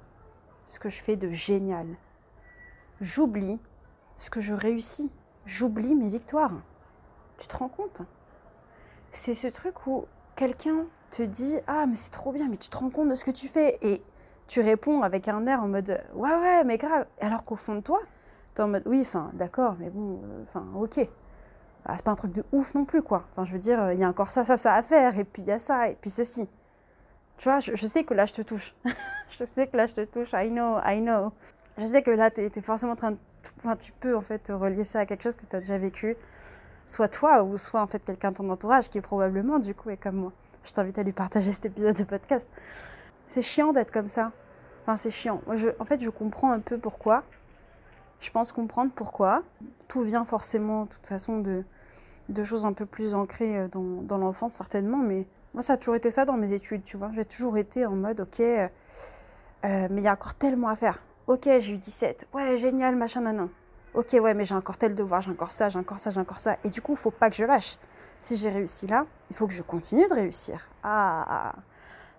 ce 0.66 0.80
que 0.80 0.88
je 0.88 1.02
fais 1.02 1.16
de 1.16 1.30
génial. 1.30 1.86
J'oublie 3.00 3.58
ce 4.18 4.30
que 4.30 4.40
je 4.40 4.54
réussis. 4.54 5.10
J'oublie 5.46 5.94
mes 5.94 6.08
victoires. 6.08 6.62
Tu 7.38 7.46
te 7.46 7.56
rends 7.56 7.68
compte? 7.68 8.02
C'est 9.12 9.34
ce 9.34 9.48
truc 9.48 9.86
où 9.86 10.04
quelqu'un 10.36 10.86
te 11.10 11.22
dit 11.22 11.56
Ah, 11.66 11.86
mais 11.86 11.94
c'est 11.94 12.10
trop 12.10 12.32
bien, 12.32 12.48
mais 12.48 12.56
tu 12.56 12.68
te 12.68 12.76
rends 12.76 12.90
compte 12.90 13.08
de 13.08 13.14
ce 13.14 13.24
que 13.24 13.30
tu 13.30 13.48
fais. 13.48 13.78
Et 13.82 14.02
tu 14.46 14.60
réponds 14.60 15.02
avec 15.02 15.28
un 15.28 15.46
air 15.46 15.62
en 15.62 15.68
mode 15.68 16.02
Ouais, 16.14 16.34
ouais, 16.34 16.64
mais 16.64 16.78
grave. 16.78 17.06
Alors 17.20 17.44
qu'au 17.44 17.56
fond 17.56 17.76
de 17.76 17.80
toi, 17.80 18.00
en 18.62 18.68
mode 18.68 18.82
Oui, 18.86 19.00
enfin, 19.02 19.30
d'accord, 19.34 19.76
mais 19.78 19.90
bon, 19.90 20.20
euh, 20.24 20.42
enfin, 20.44 20.66
ok. 20.74 21.00
Ah, 21.86 21.96
c'est 21.96 22.04
pas 22.04 22.10
un 22.10 22.16
truc 22.16 22.32
de 22.32 22.44
ouf 22.52 22.74
non 22.74 22.84
plus, 22.84 23.02
quoi. 23.02 23.24
Enfin, 23.32 23.44
je 23.44 23.52
veux 23.52 23.58
dire, 23.58 23.92
il 23.92 23.98
y 23.98 24.04
a 24.04 24.08
encore 24.08 24.30
ça, 24.30 24.44
ça, 24.44 24.56
ça 24.56 24.74
à 24.74 24.82
faire, 24.82 25.18
et 25.18 25.24
puis 25.24 25.42
il 25.42 25.48
y 25.48 25.52
a 25.52 25.58
ça, 25.58 25.88
et 25.88 25.96
puis 26.00 26.10
ceci. 26.10 26.48
Tu 27.40 27.48
vois, 27.48 27.58
je, 27.58 27.86
sais 27.86 28.04
que 28.04 28.12
là, 28.12 28.26
je 28.26 28.34
te 28.34 28.42
touche. 28.42 28.74
je 29.30 29.46
sais 29.46 29.66
que 29.66 29.74
là, 29.74 29.86
je 29.86 29.94
te 29.94 30.04
touche. 30.04 30.28
I 30.34 30.50
know, 30.50 30.76
I 30.84 31.00
know. 31.00 31.32
Je 31.78 31.86
sais 31.86 32.02
que 32.02 32.10
là, 32.10 32.30
tu 32.30 32.42
es, 32.42 32.60
forcément 32.60 32.92
en 32.92 32.96
train 32.96 33.12
de. 33.12 33.16
Enfin, 33.58 33.76
tu 33.76 33.92
peux 33.92 34.14
en 34.14 34.20
fait 34.20 34.48
relier 34.50 34.84
ça 34.84 35.00
à 35.00 35.06
quelque 35.06 35.22
chose 35.22 35.34
que 35.34 35.46
tu 35.46 35.56
as 35.56 35.60
déjà 35.60 35.78
vécu. 35.78 36.16
Soit 36.84 37.08
toi, 37.08 37.42
ou 37.42 37.56
soit 37.56 37.80
en 37.80 37.86
fait 37.86 38.04
quelqu'un 38.04 38.32
de 38.32 38.36
ton 38.36 38.50
entourage 38.50 38.90
qui 38.90 39.00
probablement, 39.00 39.58
du 39.58 39.74
coup, 39.74 39.88
est 39.88 39.96
comme 39.96 40.16
moi. 40.16 40.32
Je 40.64 40.72
t'invite 40.72 40.98
à 40.98 41.02
lui 41.02 41.12
partager 41.12 41.52
cet 41.54 41.64
épisode 41.64 41.96
de 41.96 42.04
podcast. 42.04 42.50
C'est 43.26 43.40
chiant 43.40 43.72
d'être 43.72 43.90
comme 43.90 44.10
ça. 44.10 44.32
Enfin, 44.82 44.96
c'est 44.96 45.10
chiant. 45.10 45.40
En 45.78 45.84
fait, 45.86 46.00
je 46.02 46.10
comprends 46.10 46.52
un 46.52 46.60
peu 46.60 46.76
pourquoi. 46.76 47.24
Je 48.20 48.30
pense 48.30 48.52
comprendre 48.52 48.92
pourquoi. 48.94 49.42
Tout 49.88 50.02
vient 50.02 50.24
forcément, 50.24 50.84
de 50.84 50.90
toute 50.90 51.06
façon, 51.06 51.40
de, 51.40 51.64
de 52.28 52.44
choses 52.44 52.64
un 52.64 52.72
peu 52.72 52.86
plus 52.86 53.14
ancrées 53.14 53.58
euh, 53.58 53.68
dans, 53.68 54.18
l'enfance, 54.18 54.54
certainement, 54.54 54.98
mais 54.98 55.26
moi, 55.54 55.62
ça 55.62 55.72
a 55.74 55.76
toujours 55.76 55.96
été 55.96 56.10
ça 56.10 56.24
dans 56.24 56.36
mes 56.36 56.52
études, 56.52 56.82
tu 56.84 56.96
vois. 56.96 57.10
J'ai 57.14 57.24
toujours 57.24 57.56
été 57.56 57.86
en 57.86 57.96
mode, 57.96 58.20
ok, 58.20 58.40
euh, 58.40 58.68
euh, 59.64 59.88
mais 59.90 60.02
il 60.02 60.04
y 60.04 60.08
a 60.08 60.12
encore 60.12 60.34
tellement 60.34 60.68
à 60.68 60.76
faire. 60.76 61.02
Ok, 61.26 61.44
j'ai 61.44 61.72
eu 61.72 61.78
17. 61.78 62.28
Ouais, 62.34 62.58
génial, 62.58 62.94
machin, 62.94 63.22
nanan. 63.22 63.48
Ok, 63.94 64.16
ouais, 64.20 64.34
mais 64.34 64.44
j'ai 64.44 64.54
encore 64.54 64.78
tel 64.78 64.94
devoir, 64.94 65.22
j'ai 65.22 65.30
encore 65.30 65.52
ça, 65.52 65.68
j'ai 65.68 65.78
encore 65.78 65.98
ça, 65.98 66.10
j'ai 66.10 66.20
encore 66.20 66.40
ça. 66.40 66.56
Et 66.62 66.70
du 66.70 66.80
coup, 66.80 66.92
il 66.92 66.98
faut 66.98 67.10
pas 67.10 67.30
que 67.30 67.36
je 67.36 67.44
lâche. 67.44 67.76
Si 68.20 68.36
j'ai 68.36 68.50
réussi 68.50 68.86
là, 68.86 69.06
il 69.30 69.36
faut 69.36 69.46
que 69.46 69.52
je 69.52 69.62
continue 69.62 70.06
de 70.06 70.14
réussir. 70.14 70.68
Ah, 70.82 71.54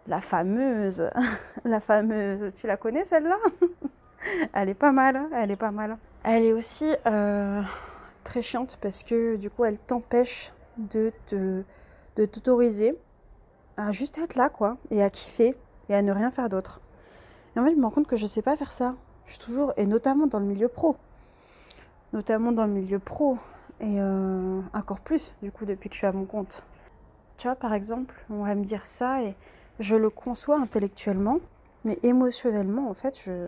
la 0.08 0.20
fameuse, 0.20 1.10
la 1.63 1.79
fameuse, 1.79 2.53
tu 2.55 2.67
la 2.67 2.75
connais 2.75 3.05
celle-là? 3.05 3.38
Elle 4.54 4.70
est 4.70 4.74
pas 4.74 4.92
mal, 4.92 5.16
hein, 5.16 5.30
elle 5.34 5.51
est 5.51 5.56
pas 5.56 5.72
mal. 5.72 5.98
Elle 6.24 6.46
est 6.46 6.54
aussi 6.54 6.86
euh, 7.06 7.62
très 8.24 8.42
chiante 8.42 8.78
parce 8.82 9.04
que 9.04 9.36
du 9.36 9.50
coup, 9.50 9.66
elle 9.66 9.80
t'empêche 9.80 10.54
de 10.78 11.12
te 11.25 11.63
t'autoriser 12.16 12.96
à 13.78 13.92
juste 13.92 14.18
être 14.18 14.36
là, 14.36 14.50
quoi, 14.50 14.78
et 14.92 15.01
à 15.01 15.10
kiffer, 15.10 15.56
et 15.90 15.96
à 15.96 16.01
ne 16.01 16.12
rien 16.12 16.32
faire 16.32 16.50
d'autre. 16.50 16.82
Et 17.56 17.60
en 17.60 17.66
fait, 17.66 17.72
je 17.72 17.78
me 17.78 17.84
rends 17.84 17.92
compte 17.92 18.08
que 18.08 18.18
je 18.18 18.25
sais 18.25 18.42
pas 18.42 18.56
faire 18.56 18.72
ça. 18.72 18.96
Je 19.25 19.34
suis 19.34 19.42
toujours, 19.42 19.74
et 19.78 19.86
notamment 19.86 20.28
dans 20.28 20.40
le 20.40 20.46
milieu 20.46 20.68
pro. 20.68 20.98
Notamment 22.13 22.51
dans 22.51 22.66
le 22.66 22.74
milieu 22.74 23.00
pro. 23.00 23.38
Et 23.80 24.00
euh, 24.00 24.62
encore 24.74 25.00
plus, 25.00 25.34
du 25.42 25.51
coup, 25.51 25.66
depuis 25.66 25.90
que 25.90 25.96
je 25.96 26.00
suis 26.00 26.08
à 26.08 26.12
mon 26.12 26.25
compte. 26.25 26.63
Tu 27.38 27.48
vois, 27.48 27.56
par 27.56 27.74
exemple, 27.74 28.13
on 28.30 28.44
va 28.44 28.54
me 28.56 28.63
dire 28.63 28.86
ça, 28.86 29.24
et 29.24 29.36
je 29.80 29.96
le 29.96 30.10
conçois 30.10 30.60
intellectuellement, 30.60 31.40
mais 31.84 31.98
émotionnellement, 32.04 32.90
en 32.90 32.94
fait, 32.94 33.20
je. 33.25 33.48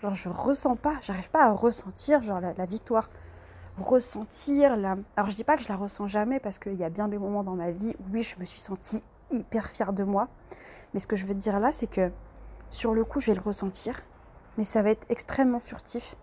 Genre, 0.00 0.14
je 0.14 0.28
ressens 0.28 0.76
pas, 0.76 0.94
j'arrive 1.02 1.30
pas 1.30 1.44
à 1.44 1.52
ressentir, 1.52 2.22
genre, 2.22 2.40
la, 2.40 2.66
victoire 2.66 3.08
ressentir 3.78 4.76
la... 4.76 4.96
Alors 5.16 5.30
je 5.30 5.34
dis 5.34 5.42
pas 5.42 5.56
que 5.56 5.62
je 5.62 5.68
la 5.68 5.76
ressens 5.76 6.06
jamais 6.06 6.38
parce 6.38 6.60
qu'il 6.60 6.74
y 6.74 6.84
a 6.84 6.90
bien 6.90 7.08
des 7.08 7.18
moments 7.18 7.42
dans 7.42 7.56
ma 7.56 7.72
vie 7.72 7.94
où 7.98 8.12
oui, 8.12 8.22
je 8.22 8.38
me 8.38 8.44
suis 8.44 8.60
sentie 8.60 9.02
hyper 9.30 9.66
fière 9.66 9.92
de 9.92 10.04
moi. 10.04 10.28
Mais 10.92 11.00
ce 11.00 11.06
que 11.06 11.16
je 11.16 11.26
veux 11.26 11.34
te 11.34 11.38
dire 11.38 11.58
là, 11.58 11.72
c'est 11.72 11.88
que 11.88 12.12
sur 12.70 12.94
le 12.94 13.04
coup, 13.04 13.20
je 13.20 13.26
vais 13.26 13.34
le 13.34 13.40
ressentir, 13.40 14.00
mais 14.58 14.64
ça 14.64 14.82
va 14.82 14.90
être 14.90 15.06
extrêmement 15.08 15.58
furtif, 15.58 16.16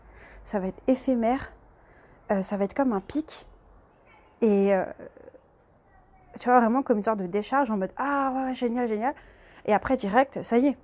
ça 0.43 0.59
va 0.59 0.67
être 0.67 0.81
éphémère, 0.87 1.51
euh, 2.31 2.41
ça 2.41 2.57
va 2.57 2.63
être 2.65 2.73
comme 2.73 2.93
un 2.93 3.01
pic. 3.01 3.45
Et 4.41 4.73
euh, 4.73 4.85
tu 6.39 6.49
vois, 6.49 6.59
vraiment 6.59 6.81
comme 6.81 6.97
une 6.97 7.03
sorte 7.03 7.19
de 7.19 7.27
décharge 7.27 7.69
en 7.69 7.77
mode 7.77 7.91
Ah 7.97 8.33
ouais, 8.33 8.53
génial, 8.53 8.87
génial. 8.87 9.13
Et 9.65 9.73
après, 9.73 9.95
direct, 9.95 10.41
ça 10.41 10.57
y 10.57 10.67
est. 10.67 10.77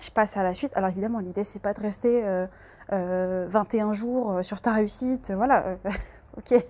Je 0.00 0.10
passe 0.10 0.36
à 0.36 0.42
la 0.42 0.54
suite. 0.54 0.72
Alors 0.74 0.90
évidemment, 0.90 1.20
l'idée, 1.20 1.44
c'est 1.44 1.58
pas 1.60 1.74
de 1.74 1.80
rester 1.80 2.24
euh, 2.24 2.46
21 2.90 3.90
euh, 3.90 3.92
jours 3.92 4.32
euh, 4.32 4.42
sur 4.42 4.60
ta 4.60 4.72
réussite, 4.72 5.30
voilà, 5.30 5.66
euh, 5.66 5.76
ok, 6.36 6.62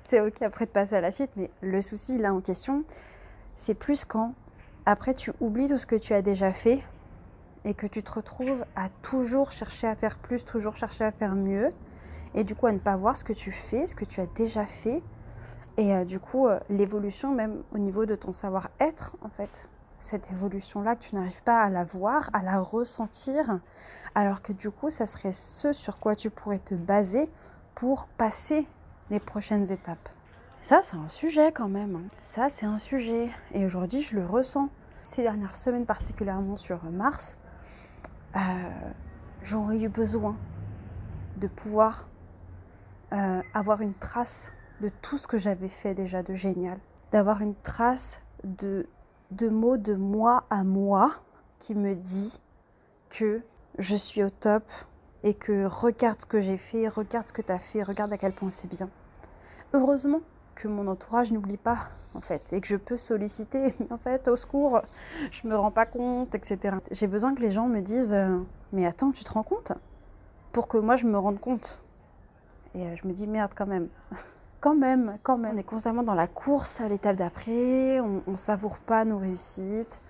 c'est 0.00 0.20
ok 0.20 0.42
après 0.42 0.66
de 0.66 0.70
passer 0.70 0.96
à 0.96 1.00
la 1.00 1.10
suite, 1.10 1.30
mais 1.36 1.50
le 1.62 1.80
souci 1.80 2.18
là 2.18 2.34
en 2.34 2.40
question, 2.40 2.84
c'est 3.54 3.74
plus 3.74 4.04
quand 4.04 4.34
après 4.86 5.14
tu 5.14 5.32
oublies 5.40 5.68
tout 5.68 5.78
ce 5.78 5.86
que 5.86 5.96
tu 5.96 6.12
as 6.12 6.22
déjà 6.22 6.52
fait 6.52 6.80
et 7.64 7.72
que 7.72 7.86
tu 7.86 8.02
te 8.02 8.10
retrouves 8.10 8.64
à 8.76 8.88
toujours 9.02 9.50
chercher 9.50 9.86
à 9.86 9.96
faire 9.96 10.18
plus, 10.18 10.44
toujours 10.44 10.76
chercher 10.76 11.04
à 11.04 11.12
faire 11.12 11.34
mieux, 11.34 11.70
et 12.34 12.44
du 12.44 12.54
coup 12.54 12.66
à 12.66 12.72
ne 12.72 12.78
pas 12.78 12.96
voir 12.96 13.16
ce 13.16 13.24
que 13.24 13.32
tu 13.32 13.52
fais, 13.52 13.86
ce 13.86 13.94
que 13.94 14.04
tu 14.04 14.20
as 14.20 14.26
déjà 14.26 14.66
fait, 14.66 15.02
et 15.78 16.04
du 16.04 16.20
coup 16.20 16.46
l'évolution 16.68 17.34
même 17.34 17.62
au 17.72 17.78
niveau 17.78 18.04
de 18.04 18.16
ton 18.16 18.32
savoir-être 18.32 19.16
en 19.22 19.30
fait, 19.30 19.68
cette 20.04 20.30
évolution-là 20.30 20.96
que 20.96 21.04
tu 21.04 21.14
n'arrives 21.14 21.42
pas 21.42 21.62
à 21.62 21.70
la 21.70 21.82
voir, 21.82 22.28
à 22.32 22.42
la 22.42 22.60
ressentir, 22.60 23.60
alors 24.14 24.42
que 24.42 24.52
du 24.52 24.70
coup, 24.70 24.90
ça 24.90 25.06
serait 25.06 25.32
ce 25.32 25.72
sur 25.72 25.98
quoi 25.98 26.14
tu 26.14 26.30
pourrais 26.30 26.58
te 26.58 26.74
baser 26.74 27.30
pour 27.74 28.06
passer 28.18 28.66
les 29.10 29.18
prochaines 29.18 29.72
étapes. 29.72 30.08
Ça, 30.60 30.80
c'est 30.82 30.96
un 30.96 31.08
sujet 31.08 31.52
quand 31.52 31.68
même. 31.68 32.06
Ça, 32.22 32.48
c'est 32.48 32.66
un 32.66 32.78
sujet. 32.78 33.30
Et 33.52 33.64
aujourd'hui, 33.64 34.02
je 34.02 34.14
le 34.16 34.24
ressens. 34.24 34.68
Ces 35.02 35.22
dernières 35.22 35.56
semaines, 35.56 35.84
particulièrement 35.84 36.56
sur 36.56 36.82
Mars, 36.84 37.36
euh, 38.36 38.40
j'aurais 39.42 39.78
eu 39.78 39.88
besoin 39.88 40.36
de 41.36 41.48
pouvoir 41.48 42.08
euh, 43.12 43.42
avoir 43.52 43.80
une 43.80 43.94
trace 43.94 44.52
de 44.80 44.90
tout 45.02 45.18
ce 45.18 45.26
que 45.26 45.38
j'avais 45.38 45.68
fait 45.68 45.94
déjà 45.94 46.22
de 46.22 46.34
génial. 46.34 46.78
D'avoir 47.12 47.42
une 47.42 47.54
trace 47.54 48.22
de, 48.44 48.86
de 49.30 49.48
mots 49.48 49.76
de 49.76 49.94
moi 49.94 50.44
à 50.50 50.64
moi 50.64 51.12
qui 51.58 51.74
me 51.74 51.94
dit 51.94 52.40
que 53.10 53.42
je 53.78 53.96
suis 53.96 54.22
au 54.22 54.30
top 54.30 54.64
et 55.22 55.34
que 55.34 55.64
regarde 55.64 56.20
ce 56.20 56.26
que 56.26 56.40
j'ai 56.40 56.58
fait, 56.58 56.88
regarde 56.88 57.28
ce 57.28 57.32
que 57.32 57.42
tu 57.42 57.50
as 57.50 57.58
fait, 57.58 57.82
regarde 57.82 58.12
à 58.12 58.18
quel 58.18 58.32
point 58.32 58.50
c'est 58.50 58.68
bien. 58.68 58.90
Heureusement 59.72 60.20
que 60.54 60.68
mon 60.68 60.86
entourage 60.86 61.32
n'oublie 61.32 61.56
pas, 61.56 61.88
en 62.14 62.20
fait, 62.20 62.52
et 62.52 62.60
que 62.60 62.66
je 62.66 62.76
peux 62.76 62.96
solliciter, 62.96 63.74
en 63.90 63.98
fait, 63.98 64.28
au 64.28 64.36
secours, 64.36 64.82
je 65.30 65.48
me 65.48 65.56
rends 65.56 65.70
pas 65.70 65.86
compte, 65.86 66.34
etc. 66.34 66.76
J'ai 66.90 67.06
besoin 67.06 67.34
que 67.34 67.40
les 67.40 67.50
gens 67.50 67.66
me 67.66 67.80
disent, 67.80 68.12
euh, 68.12 68.38
mais 68.72 68.86
attends, 68.86 69.10
tu 69.10 69.24
te 69.24 69.32
rends 69.32 69.42
compte? 69.42 69.72
Pour 70.52 70.68
que 70.68 70.78
moi 70.78 70.96
je 70.96 71.06
me 71.06 71.18
rende 71.18 71.40
compte. 71.40 71.80
Et 72.74 72.86
euh, 72.86 72.96
je 72.96 73.08
me 73.08 73.12
dis, 73.12 73.26
merde, 73.26 73.52
quand 73.56 73.66
même. 73.66 73.88
quand 74.64 74.74
même, 74.74 75.18
quand 75.22 75.36
même. 75.36 75.56
On 75.56 75.58
est 75.58 75.62
constamment 75.62 76.02
dans 76.02 76.14
la 76.14 76.26
course 76.26 76.80
à 76.80 76.88
l'étape 76.88 77.16
d'après, 77.16 78.00
on, 78.00 78.22
on 78.26 78.34
savoure 78.34 78.78
pas 78.78 79.04
nos 79.04 79.18
réussites, 79.18 80.00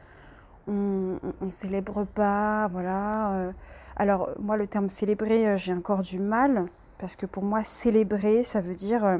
on, 0.68 1.18
ne 1.40 1.50
célèbre 1.50 2.04
pas, 2.04 2.68
voilà. 2.68 3.32
Euh. 3.32 3.52
Alors 3.96 4.28
moi 4.38 4.56
le 4.56 4.68
terme 4.68 4.88
célébrer, 4.88 5.48
euh, 5.48 5.56
j'ai 5.56 5.72
encore 5.72 6.02
du 6.02 6.20
mal 6.20 6.66
parce 6.98 7.16
que 7.16 7.26
pour 7.26 7.42
moi 7.42 7.64
célébrer, 7.64 8.44
ça 8.44 8.60
veut 8.60 8.76
dire, 8.76 9.04
euh, 9.04 9.18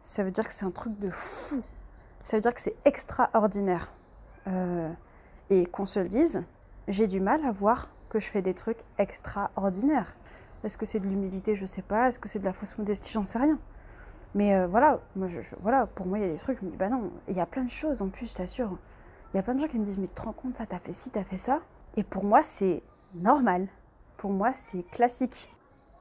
ça 0.00 0.22
veut 0.22 0.30
dire 0.30 0.46
que 0.46 0.54
c'est 0.54 0.64
un 0.64 0.70
truc 0.70 0.96
de 1.00 1.10
fou. 1.10 1.60
Ça 2.22 2.36
veut 2.36 2.40
dire 2.40 2.54
que 2.54 2.60
c'est 2.60 2.76
extraordinaire. 2.84 3.90
et 5.50 5.66
qu'on 5.66 5.86
se 5.86 5.98
le 5.98 6.08
dise, 6.08 6.44
j'ai 6.86 7.08
du 7.08 7.20
mal 7.20 7.44
à 7.44 7.50
voir 7.50 7.88
que 8.10 8.20
je 8.20 8.26
fais 8.26 8.42
des 8.42 8.54
trucs 8.54 8.78
extraordinaires. 8.98 10.14
Est-ce 10.62 10.78
que 10.78 10.86
c'est 10.86 11.00
de 11.00 11.06
l'humilité? 11.06 11.56
Je 11.56 11.66
sais 11.66 11.82
pas. 11.82 12.08
Est-ce 12.08 12.18
que 12.20 12.28
c'est 12.28 12.38
de 12.38 12.44
la 12.44 12.52
fausse 12.52 12.78
modestie? 12.78 13.10
J'en 13.12 13.24
sais 13.24 13.38
rien. 13.38 13.58
Mais 14.34 14.66
voilà, 14.66 15.00
moi, 15.16 15.26
je, 15.26 15.40
voilà, 15.60 15.86
pour 15.86 16.06
moi, 16.06 16.18
il 16.18 16.26
y 16.26 16.28
a 16.28 16.32
des 16.32 16.38
trucs, 16.38 16.60
je 16.60 16.64
me 16.64 16.70
dis, 16.70 16.76
bah 16.76 16.88
non, 16.88 17.10
il 17.28 17.36
y 17.36 17.40
a 17.40 17.46
plein 17.46 17.64
de 17.64 17.70
choses 17.70 18.02
en 18.02 18.08
plus, 18.08 18.30
je 18.30 18.36
t'assure. 18.36 18.76
Il 19.32 19.36
y 19.36 19.40
a 19.40 19.42
plein 19.42 19.54
de 19.54 19.60
gens 19.60 19.68
qui 19.68 19.78
me 19.78 19.84
disent, 19.84 19.98
mais 19.98 20.06
tu 20.06 20.14
te 20.14 20.22
rends 20.22 20.32
compte, 20.32 20.54
ça, 20.54 20.66
t'as 20.66 20.78
fait 20.78 20.92
ci, 20.92 21.10
t'as 21.10 21.24
fait 21.24 21.38
ça? 21.38 21.60
Et 21.96 22.02
pour 22.02 22.24
moi, 22.24 22.42
c'est 22.42 22.82
normal. 23.14 23.68
Pour 24.16 24.30
moi, 24.30 24.52
c'est 24.52 24.82
classique. 24.84 25.50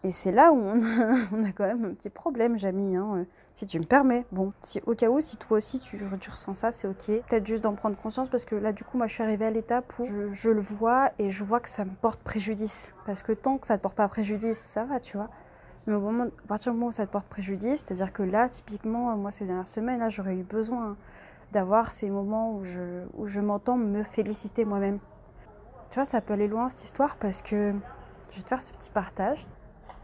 Et 0.04 0.12
c'est 0.12 0.32
là 0.32 0.52
où 0.52 0.58
on 0.58 1.44
a, 1.44 1.52
quand 1.56 1.66
même 1.66 1.86
un 1.86 1.94
petit 1.94 2.10
problème, 2.10 2.58
Jamie. 2.58 2.96
Hein. 2.96 3.26
Si 3.56 3.66
tu 3.66 3.80
me 3.80 3.84
permets. 3.84 4.26
Bon, 4.32 4.54
si 4.64 4.80
au 4.86 4.94
cas 4.94 5.10
où, 5.10 5.20
si 5.20 5.36
toi 5.38 5.58
aussi 5.58 5.80
tu, 5.80 6.00
ressens 6.30 6.56
ça, 6.56 6.72
c'est 6.72 6.88
ok. 6.88 7.24
Peut-être 7.28 7.46
juste 7.46 7.64
d'en 7.64 7.74
prendre 7.74 7.98
conscience 7.98 8.30
parce 8.30 8.46
que 8.46 8.56
là, 8.56 8.72
du 8.72 8.84
coup, 8.84 8.98
moi, 8.98 9.08
je 9.08 9.16
suis 9.16 9.24
arrivée 9.24 9.46
à 9.46 9.52
l'étape 9.52 9.92
où 10.00 10.06
je, 10.32 10.50
le 10.50 10.62
vois 10.62 11.12
et 11.18 11.32
je 11.32 11.44
vois 11.44 11.60
que 11.60 11.70
ça 11.70 11.84
me 11.84 11.92
porte 11.92 12.22
préjudice. 12.22 12.94
Parce 13.06 13.24
que 13.24 13.32
tant 13.32 13.58
que 13.58 13.68
ça 13.68 13.74
ne 13.74 13.78
te 13.78 13.84
porte 13.84 13.96
pas 13.96 14.08
préjudice, 14.08 14.60
ça 14.60 14.86
va, 14.86 15.00
tu 15.00 15.18
vois. 15.18 15.30
Mais 15.88 15.96
au 15.96 16.02
moment, 16.02 16.26
à 16.26 16.48
partir 16.48 16.74
du 16.74 16.78
moment 16.78 16.90
où 16.90 16.92
ça 16.92 17.08
te 17.08 17.12
porte 17.12 17.28
préjudice, 17.28 17.84
c'est-à-dire 17.86 18.12
que 18.12 18.22
là, 18.22 18.50
typiquement, 18.50 19.16
moi, 19.16 19.32
ces 19.32 19.46
dernières 19.46 19.70
semaines, 19.70 20.00
là, 20.00 20.10
j'aurais 20.10 20.36
eu 20.36 20.44
besoin 20.44 20.98
d'avoir 21.54 21.94
ces 21.94 22.10
moments 22.10 22.54
où 22.54 22.64
je, 22.64 23.06
où 23.18 23.26
je 23.26 23.40
m'entends 23.40 23.78
me 23.78 24.04
féliciter 24.04 24.66
moi-même. 24.66 25.00
Tu 25.90 25.96
vois, 25.96 26.04
ça 26.04 26.20
peut 26.20 26.34
aller 26.34 26.50
loin 26.50 26.68
cette 26.68 26.84
histoire 26.84 27.16
parce 27.16 27.42
que 27.42 27.74
je 28.30 28.38
vais 28.38 28.44
te 28.44 28.50
faire 28.50 28.62
ce 28.62 28.74
petit 28.74 28.92
partage. 28.92 29.46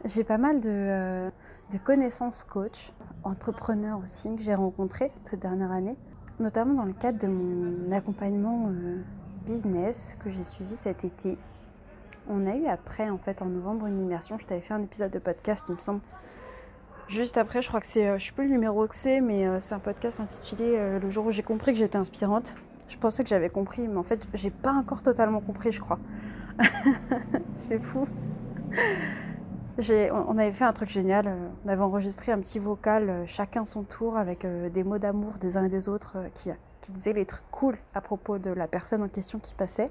J'ai 0.05 0.23
pas 0.23 0.37
mal 0.37 0.61
de, 0.61 0.69
euh, 0.69 1.29
de 1.71 1.77
connaissances 1.77 2.45
coach, 2.45 2.93
entrepreneurs 3.25 3.99
aussi, 4.01 4.33
que 4.35 4.41
j'ai 4.41 4.55
rencontrés 4.55 5.11
cette 5.25 5.41
dernière 5.41 5.71
année, 5.71 5.97
notamment 6.39 6.75
dans 6.75 6.85
le 6.85 6.93
cadre 6.93 7.19
de 7.19 7.27
mon 7.27 7.91
accompagnement 7.91 8.69
euh, 8.69 9.01
business 9.45 10.17
que 10.23 10.29
j'ai 10.29 10.43
suivi 10.43 10.73
cet 10.73 11.03
été. 11.03 11.37
On 12.29 12.47
a 12.47 12.55
eu 12.55 12.65
après, 12.67 13.09
en 13.09 13.17
fait, 13.17 13.41
en 13.41 13.45
novembre, 13.45 13.87
une 13.87 13.99
immersion. 13.99 14.37
Je 14.39 14.45
t'avais 14.45 14.61
fait 14.61 14.73
un 14.73 14.81
épisode 14.81 15.11
de 15.11 15.19
podcast, 15.19 15.65
il 15.69 15.75
me 15.75 15.79
semble. 15.79 16.01
Juste 17.07 17.37
après, 17.37 17.61
je 17.61 17.67
crois 17.67 17.81
que 17.81 17.85
c'est, 17.85 18.07
euh, 18.07 18.17
je 18.17 18.27
sais 18.27 18.31
plus 18.31 18.45
le 18.45 18.51
numéro 18.51 18.87
que 18.87 18.95
c'est, 18.95 19.19
mais 19.21 19.59
c'est 19.59 19.75
un 19.75 19.79
podcast 19.79 20.19
intitulé 20.19 20.99
Le 20.99 21.09
jour 21.09 21.25
où 21.25 21.31
j'ai 21.31 21.43
compris 21.43 21.73
que 21.73 21.79
j'étais 21.79 21.97
inspirante. 21.97 22.55
Je 22.87 22.97
pensais 22.97 23.23
que 23.23 23.29
j'avais 23.29 23.49
compris, 23.49 23.87
mais 23.87 23.97
en 23.97 24.03
fait, 24.03 24.27
j'ai 24.33 24.51
pas 24.51 24.73
encore 24.73 25.01
totalement 25.01 25.41
compris, 25.41 25.71
je 25.71 25.79
crois. 25.79 25.99
c'est 27.55 27.79
fou. 27.79 28.07
On 29.79 30.37
avait 30.37 30.51
fait 30.51 30.65
un 30.65 30.73
truc 30.73 30.89
génial. 30.89 31.27
Euh, 31.27 31.49
on 31.65 31.69
avait 31.69 31.81
enregistré 31.81 32.31
un 32.31 32.39
petit 32.39 32.59
vocal, 32.59 33.09
euh, 33.09 33.23
chacun 33.25 33.65
son 33.65 33.83
tour, 33.83 34.17
avec 34.17 34.45
euh, 34.45 34.69
des 34.69 34.83
mots 34.83 34.99
d'amour 34.99 35.33
des 35.39 35.57
uns 35.57 35.65
et 35.65 35.69
des 35.69 35.89
autres 35.89 36.17
qui, 36.35 36.51
qui 36.81 36.91
disaient 36.91 37.13
les 37.13 37.25
trucs 37.25 37.49
cool 37.51 37.77
à 37.95 38.01
propos 38.01 38.37
de 38.37 38.51
la 38.51 38.67
personne 38.67 39.01
en 39.01 39.07
question 39.07 39.39
qui 39.39 39.53
passait. 39.55 39.89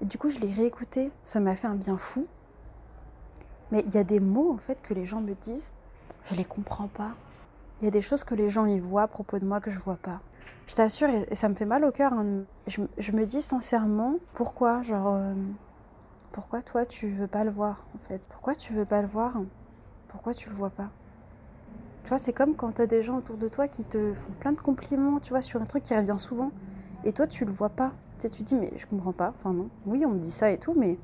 Et 0.00 0.04
du 0.04 0.18
coup, 0.18 0.30
je 0.30 0.38
l'ai 0.38 0.52
réécouté. 0.52 1.10
Ça 1.22 1.40
m'a 1.40 1.56
fait 1.56 1.66
un 1.66 1.74
bien 1.74 1.98
fou. 1.98 2.26
Mais 3.70 3.82
il 3.86 3.94
y 3.94 3.98
a 3.98 4.04
des 4.04 4.20
mots, 4.20 4.52
en 4.52 4.58
fait, 4.58 4.80
que 4.82 4.94
les 4.94 5.06
gens 5.06 5.20
me 5.20 5.34
disent, 5.34 5.72
je 6.26 6.34
les 6.34 6.44
comprends 6.44 6.88
pas. 6.88 7.12
Il 7.80 7.84
y 7.84 7.88
a 7.88 7.90
des 7.90 8.02
choses 8.02 8.24
que 8.24 8.34
les 8.34 8.50
gens 8.50 8.66
y 8.66 8.80
voient 8.80 9.02
à 9.02 9.08
propos 9.08 9.38
de 9.38 9.44
moi 9.44 9.60
que 9.60 9.70
je 9.70 9.78
vois 9.78 9.96
pas. 9.96 10.20
Je 10.66 10.74
t'assure, 10.74 11.08
et, 11.08 11.34
ça 11.34 11.48
me 11.48 11.54
fait 11.54 11.64
mal 11.64 11.84
au 11.84 11.92
cœur. 11.92 12.12
Hein. 12.12 12.44
Je, 12.66 13.12
me 13.12 13.24
dis 13.24 13.42
sincèrement, 13.42 14.16
pourquoi 14.34 14.82
Genre 14.82 15.18
pourquoi 16.32 16.62
toi 16.62 16.84
tu 16.84 17.08
veux 17.08 17.26
pas 17.26 17.42
le 17.42 17.50
voir 17.50 17.84
en 17.94 17.98
fait? 18.06 18.22
Pourquoi 18.28 18.54
tu 18.54 18.72
veux 18.72 18.84
pas 18.84 19.02
le 19.02 19.08
voir? 19.08 19.40
Pourquoi 20.08 20.34
tu 20.34 20.48
le 20.48 20.54
vois 20.54 20.70
pas? 20.70 20.90
Tu 22.04 22.10
vois, 22.10 22.18
c'est 22.18 22.32
comme 22.32 22.54
quand 22.54 22.76
tu 22.76 22.82
as 22.82 22.86
des 22.86 23.02
gens 23.02 23.16
autour 23.16 23.36
de 23.36 23.48
toi 23.48 23.66
qui 23.66 23.84
te 23.84 24.14
font 24.14 24.32
plein 24.38 24.52
de 24.52 24.60
compliments, 24.60 25.20
tu 25.20 25.30
vois, 25.30 25.42
sur 25.42 25.60
un 25.60 25.64
truc 25.64 25.82
qui 25.82 25.96
revient 25.96 26.14
souvent, 26.16 26.52
et 27.04 27.12
toi 27.12 27.26
tu 27.26 27.44
le 27.44 27.50
vois 27.50 27.70
pas. 27.70 27.92
Tu, 28.18 28.28
te 28.30 28.42
dis 28.42 28.54
mais 28.54 28.72
je 28.76 28.86
comprends 28.86 29.12
pas. 29.12 29.32
Enfin 29.38 29.52
non. 29.52 29.68
Oui, 29.86 30.04
on 30.06 30.10
me 30.10 30.18
dit 30.18 30.30
ça 30.30 30.50
et 30.50 30.58
tout, 30.58 30.74
mais 30.76 30.98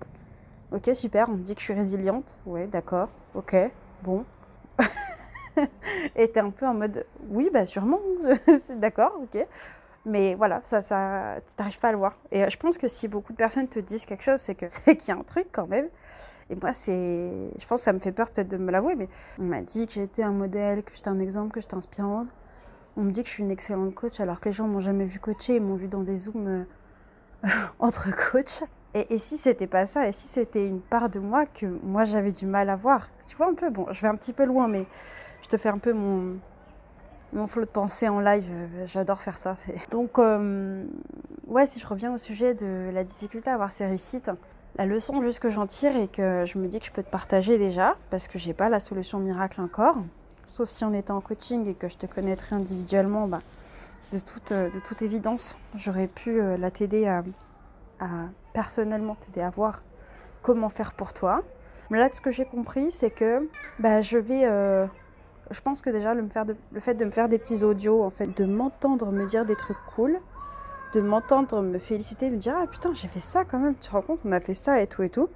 ok 0.73 0.91
super, 0.95 1.29
on 1.29 1.33
me 1.33 1.43
dit 1.43 1.55
que 1.55 1.61
je 1.61 1.65
suis 1.65 1.75
résiliente. 1.75 2.37
Ouais, 2.47 2.67
d'accord. 2.67 3.09
Ok, 3.35 3.57
bon. 4.03 4.25
et 6.17 6.29
t'es 6.31 6.41
un 6.41 6.51
peu 6.51 6.67
en 6.67 6.75
mode 6.75 7.07
oui 7.31 7.49
bah 7.53 7.65
sûrement, 7.67 8.01
d'accord, 8.77 9.19
ok. 9.23 9.47
Mais 10.07 10.35
voilà, 10.35 10.61
ça, 10.65 10.83
ça, 10.83 11.37
tu 11.47 11.55
n'arrives 11.59 11.79
pas 11.79 11.89
à 11.89 11.93
le 11.93 11.99
voir. 11.99 12.19
Et 12.31 12.45
euh, 12.45 12.51
je 12.51 12.59
pense 12.59 12.77
que 12.77 12.89
si 12.89 13.09
beaucoup 13.09 13.33
de 13.33 13.39
personnes 13.39 13.69
te 13.69 13.79
disent 13.79 14.05
quelque 14.05 14.23
chose, 14.23 14.41
c'est 14.41 14.55
qu'il 14.55 15.09
y 15.09 15.11
a 15.11 15.17
un 15.17 15.23
truc 15.23 15.49
quand 15.51 15.67
même. 15.67 15.89
Et 16.51 16.57
moi, 16.57 16.75
c'est, 16.75 17.51
je 17.59 17.67
pense 17.67 17.81
que 17.81 17.85
ça 17.85 17.93
me 17.95 17.99
fait 17.99 18.13
peur 18.13 18.29
peut-être 18.31 18.49
de 18.49 18.59
me 18.59 18.71
l'avouer, 18.71 18.97
mais 18.97 19.09
on 19.39 19.45
m'a 19.45 19.63
dit 19.63 19.87
que 19.87 19.95
j'étais 19.95 20.23
un 20.23 20.33
modèle, 20.33 20.83
que 20.83 20.95
j'étais 20.95 21.09
un 21.09 21.19
exemple, 21.19 21.55
que 21.55 21.61
j'étais 21.61 21.75
inspirante. 21.75 22.29
On 22.97 23.03
me 23.03 23.11
dit 23.11 23.23
que 23.23 23.29
je 23.29 23.35
suis 23.35 23.43
une 23.43 23.51
excellente 23.51 23.95
coach, 23.95 24.21
alors 24.21 24.41
que 24.41 24.51
les 24.51 24.53
gens 24.53 24.69
m'ont 24.69 24.81
jamais 24.81 25.07
vu 25.07 25.19
coacher, 25.19 25.57
ils 25.57 25.63
m'ont 25.63 25.75
vu 25.75 25.89
dans 25.89 26.03
des 26.03 26.17
zooms 26.17 26.47
euh, 26.47 26.65
entre 27.79 28.09
coachs. 28.31 28.65
Et, 28.95 29.15
et 29.15 29.19
si 29.19 29.37
c'était 29.37 29.67
pas 29.67 29.87
ça, 29.87 30.09
et 30.09 30.13
si 30.13 30.29
c'était 30.29 30.67
une 30.67 30.81
part 30.81 31.11
de 31.11 31.19
moi 31.19 31.47
que 31.47 31.67
moi 31.83 32.05
j'avais 32.05 32.31
du 32.31 32.47
mal 32.47 32.71
à 32.71 32.77
voir, 32.77 33.09
tu 33.27 33.37
vois 33.37 33.49
un 33.49 33.55
peu, 33.55 33.71
bon, 33.71 33.87
je 33.91 34.01
vais 34.01 34.09
un 34.09 34.15
petit 34.15 34.33
peu 34.33 34.45
loin, 34.45 34.69
mais 34.69 34.87
je 35.43 35.49
te 35.49 35.57
fais 35.57 35.69
un 35.69 35.79
peu 35.79 35.93
mon, 35.93 36.39
mon 37.33 37.47
flot 37.47 37.63
de 37.63 37.71
pensée 37.71 38.09
en 38.09 38.21
live, 38.21 38.47
j'adore 38.87 39.21
faire 39.21 39.37
ça. 39.37 39.57
Donc, 39.91 40.19
euh, 40.19 40.85
ouais, 41.47 41.67
si 41.67 41.81
je 41.81 41.87
reviens 41.87 42.15
au 42.15 42.19
sujet 42.19 42.55
de 42.55 42.91
la 42.93 43.05
difficulté 43.05 43.51
à 43.51 43.55
avoir 43.55 43.73
ces 43.73 43.87
réussites, 43.87 44.31
la 44.77 44.87
leçon 44.87 45.23
juste 45.23 45.41
que 45.41 45.51
j'en 45.51 45.67
tire 45.67 45.97
et 45.97 46.09
que 46.09 46.45
je 46.47 46.59
me 46.59 46.67
dis 46.67 46.81
que 46.81 46.87
je 46.87 46.93
peux 46.93 47.03
te 47.03 47.11
partager 47.11 47.59
déjà, 47.59 47.97
parce 48.11 48.29
que 48.29 48.39
j'ai 48.39 48.55
pas 48.55 48.69
la 48.69 48.81
solution 48.81 49.19
miracle 49.19 49.61
encore, 49.61 49.97
sauf 50.47 50.69
si 50.69 50.85
on 50.85 50.93
était 50.95 51.13
en 51.13 51.21
coaching 51.21 51.67
et 51.67 51.75
que 51.75 51.89
je 51.89 51.97
te 51.97 52.07
connaîtrais 52.07 52.57
individuellement, 52.57 53.29
bah, 53.29 53.41
de, 54.15 54.19
toute, 54.19 54.53
euh, 54.53 54.71
de 54.71 54.81
toute 54.81 55.03
évidence, 55.03 55.59
j'aurais 55.75 56.09
pu 56.09 56.41
la 56.41 56.71
t'aider 56.71 57.07
à, 57.07 57.23
personnellement 58.53 59.17
t'aider 59.17 59.41
à 59.41 59.51
voir 59.51 59.83
comment 60.43 60.69
faire 60.69 60.93
pour 60.93 61.13
toi. 61.13 61.43
Mais 61.91 61.99
là, 61.99 62.09
ce 62.13 62.21
que 62.21 62.31
j'ai 62.31 62.45
compris, 62.45 62.91
c'est 62.93 63.11
que 63.11 63.49
bah, 63.79 64.01
je 64.01 64.17
vais 64.19 64.45
je 65.51 65.61
pense 65.61 65.83
que 65.83 65.91
déjà 65.91 66.15
le, 66.15 66.27
fait 66.81 66.95
de 66.95 67.05
me 67.05 67.11
faire 67.11 67.29
des 67.29 67.39
petits 67.39 67.65
audios, 67.65 68.03
en 68.03 68.11
fait, 68.11 68.27
de 68.27 68.45
m'entendre 68.45 69.13
me 69.13 69.27
dire 69.27 69.45
des 69.45 69.57
trucs 69.57 69.77
cool, 69.95 70.19
de 70.95 71.01
m'entendre 71.01 71.61
me 71.61 71.79
féliciter, 71.79 72.31
de 72.31 72.37
me 72.37 72.41
dire 72.41 72.55
ah 72.57 72.67
putain 72.67 72.95
j'ai 72.95 73.09
fait 73.09 73.21
ça 73.21 73.45
quand 73.45 73.59
même, 73.59 73.75
tu 73.75 73.89
te 73.89 73.93
rends 73.93 74.03
compte 74.03 74.21
on 74.25 74.33
a 74.33 74.41
fait 74.41 74.55
ça 74.55 74.81
et 74.81 74.87
tout 74.87 75.03
et 75.03 75.11
tout. 75.11 75.29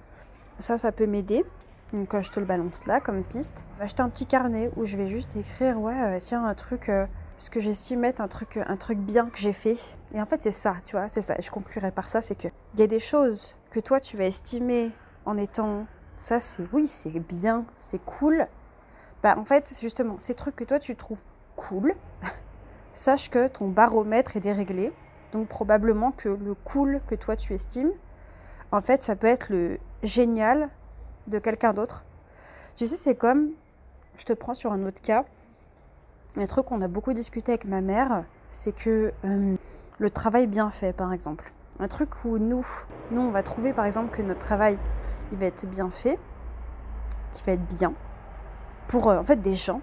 Ça, 0.58 0.78
ça 0.78 0.92
peut 0.92 1.06
m'aider. 1.06 1.44
Donc 1.92 2.20
je 2.20 2.30
te 2.30 2.38
le 2.38 2.46
balance 2.46 2.86
là 2.86 3.00
comme 3.00 3.24
piste, 3.24 3.64
acheter 3.80 4.02
un 4.02 4.10
petit 4.10 4.26
carnet 4.26 4.70
où 4.76 4.84
je 4.84 4.98
vais 4.98 5.08
juste 5.08 5.36
écrire 5.36 5.80
ouais 5.80 5.98
euh, 5.98 6.18
tiens 6.20 6.44
un 6.44 6.54
truc, 6.54 6.90
euh, 6.90 7.06
ce 7.38 7.48
que 7.50 7.60
j'estime 7.60 8.04
être 8.04 8.20
un 8.20 8.28
truc, 8.28 8.58
un 8.58 8.76
truc 8.76 8.98
bien 8.98 9.30
que 9.30 9.38
j'ai 9.38 9.54
fait. 9.54 9.78
Et 10.12 10.20
en 10.20 10.26
fait 10.26 10.42
c'est 10.42 10.52
ça, 10.52 10.76
tu 10.84 10.96
vois, 10.96 11.08
c'est 11.08 11.22
ça. 11.22 11.34
Je 11.40 11.50
conclurai 11.50 11.90
par 11.90 12.08
ça, 12.08 12.20
c'est 12.20 12.36
que 12.36 12.48
il 12.74 12.80
y 12.80 12.82
a 12.82 12.86
des 12.86 13.00
choses 13.00 13.56
que 13.70 13.80
toi 13.80 14.00
tu 14.00 14.16
vas 14.16 14.24
estimer 14.24 14.92
en 15.24 15.38
étant 15.38 15.86
ça 16.18 16.40
c'est 16.40 16.64
oui 16.72 16.86
c'est 16.88 17.10
bien, 17.20 17.64
c'est 17.76 18.04
cool, 18.04 18.46
bah, 19.22 19.34
en 19.36 19.44
fait, 19.44 19.76
justement, 19.80 20.16
ces 20.18 20.34
trucs 20.34 20.54
que 20.54 20.64
toi 20.64 20.78
tu 20.78 20.94
trouves 20.94 21.22
cool, 21.56 21.94
sache 22.94 23.30
que 23.30 23.48
ton 23.48 23.68
baromètre 23.68 24.36
est 24.36 24.40
déréglé. 24.40 24.92
Donc 25.32 25.48
probablement 25.48 26.12
que 26.12 26.28
le 26.28 26.54
cool 26.54 27.00
que 27.06 27.14
toi 27.14 27.36
tu 27.36 27.54
estimes, 27.54 27.92
en 28.70 28.80
fait, 28.80 29.02
ça 29.02 29.16
peut 29.16 29.26
être 29.26 29.50
le 29.50 29.78
génial 30.02 30.70
de 31.26 31.38
quelqu'un 31.38 31.72
d'autre. 31.72 32.04
Tu 32.74 32.86
sais, 32.86 32.96
c'est 32.96 33.16
comme, 33.16 33.50
je 34.16 34.24
te 34.24 34.32
prends 34.32 34.54
sur 34.54 34.72
un 34.72 34.84
autre 34.86 35.02
cas, 35.02 35.24
un 36.36 36.46
truc 36.46 36.66
qu'on 36.66 36.80
a 36.82 36.88
beaucoup 36.88 37.12
discuté 37.12 37.52
avec 37.52 37.64
ma 37.64 37.80
mère, 37.80 38.24
c'est 38.50 38.74
que 38.74 39.12
euh, 39.24 39.56
le 39.98 40.10
travail 40.10 40.46
bien 40.46 40.70
fait, 40.70 40.92
par 40.92 41.12
exemple. 41.12 41.52
Un 41.80 41.88
truc 41.88 42.24
où 42.24 42.38
nous, 42.38 42.66
nous, 43.10 43.20
on 43.20 43.30
va 43.30 43.42
trouver 43.42 43.72
par 43.72 43.84
exemple 43.84 44.14
que 44.14 44.22
notre 44.22 44.40
travail, 44.40 44.78
il 45.32 45.38
va 45.38 45.46
être 45.46 45.66
bien 45.66 45.90
fait, 45.90 46.18
qu'il 47.32 47.44
va 47.44 47.52
être 47.52 47.66
bien, 47.66 47.94
pour 48.88 49.08
euh, 49.08 49.18
en 49.18 49.22
fait 49.22 49.40
des 49.40 49.54
gens 49.54 49.80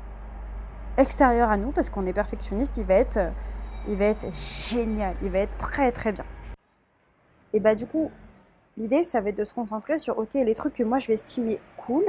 extérieurs 0.98 1.50
à 1.50 1.58
nous 1.58 1.72
parce 1.72 1.90
qu'on 1.90 2.06
est 2.06 2.14
perfectionniste, 2.14 2.78
il 2.78 2.86
va 2.86 2.96
être 2.96 3.18
euh, 3.18 3.30
il 3.88 3.98
va 3.98 4.06
être 4.06 4.26
génial, 4.34 5.16
il 5.22 5.30
va 5.30 5.40
être 5.40 5.58
très 5.58 5.92
très 5.92 6.12
bien. 6.12 6.26
Et 7.54 7.60
bah 7.60 7.76
du 7.76 7.86
coup, 7.86 8.12
l'idée 8.78 9.04
ça 9.04 9.22
va 9.22 9.30
être 9.30 9.38
de 9.38 9.46
se 9.46 9.54
concentrer 9.54 9.98
sur 9.98 10.18
OK, 10.18 10.34
les 10.34 10.56
trucs 10.56 10.74
que 10.74 10.84
moi 10.84 11.00
je 11.00 11.08
vais 11.08 11.14
estimer 11.14 11.60
cool, 11.78 12.04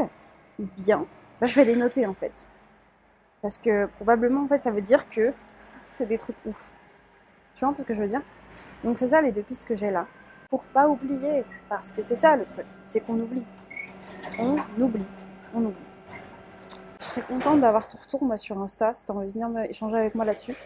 bien, 0.58 1.06
bah, 1.40 1.46
je 1.46 1.54
vais 1.54 1.64
les 1.64 1.76
noter 1.76 2.06
en 2.06 2.14
fait. 2.14 2.48
Parce 3.46 3.58
que 3.58 3.86
probablement 3.86 4.42
en 4.42 4.48
fait 4.48 4.58
ça 4.58 4.72
veut 4.72 4.82
dire 4.82 5.08
que 5.08 5.32
c'est 5.86 6.06
des 6.06 6.18
trucs 6.18 6.34
ouf. 6.46 6.72
Tu 7.54 7.64
vois 7.64 7.72
ce 7.78 7.84
que 7.84 7.94
je 7.94 8.02
veux 8.02 8.08
dire? 8.08 8.22
Donc 8.82 8.98
c'est 8.98 9.06
ça 9.06 9.22
les 9.22 9.30
deux 9.30 9.44
pistes 9.44 9.68
que 9.68 9.76
j'ai 9.76 9.92
là. 9.92 10.08
Pour 10.50 10.64
pas 10.64 10.88
oublier, 10.88 11.44
parce 11.68 11.92
que 11.92 12.02
c'est 12.02 12.16
ça 12.16 12.34
le 12.34 12.44
truc, 12.44 12.66
c'est 12.86 12.98
qu'on 12.98 13.20
oublie. 13.20 13.44
On 14.40 14.56
oublie. 14.80 15.06
On 15.54 15.60
oublie. 15.60 15.76
Je 16.98 17.04
serais 17.04 17.22
contente 17.22 17.60
d'avoir 17.60 17.86
ton 17.86 17.98
retour 17.98 18.24
moi, 18.24 18.36
sur 18.36 18.58
Insta, 18.60 18.92
si 18.92 19.06
tu 19.06 19.12
as 19.12 19.14
envie 19.14 19.28
de 19.28 19.32
venir 19.32 19.48
échanger 19.70 19.96
avec 19.96 20.16
moi 20.16 20.24
là-dessus. 20.24 20.56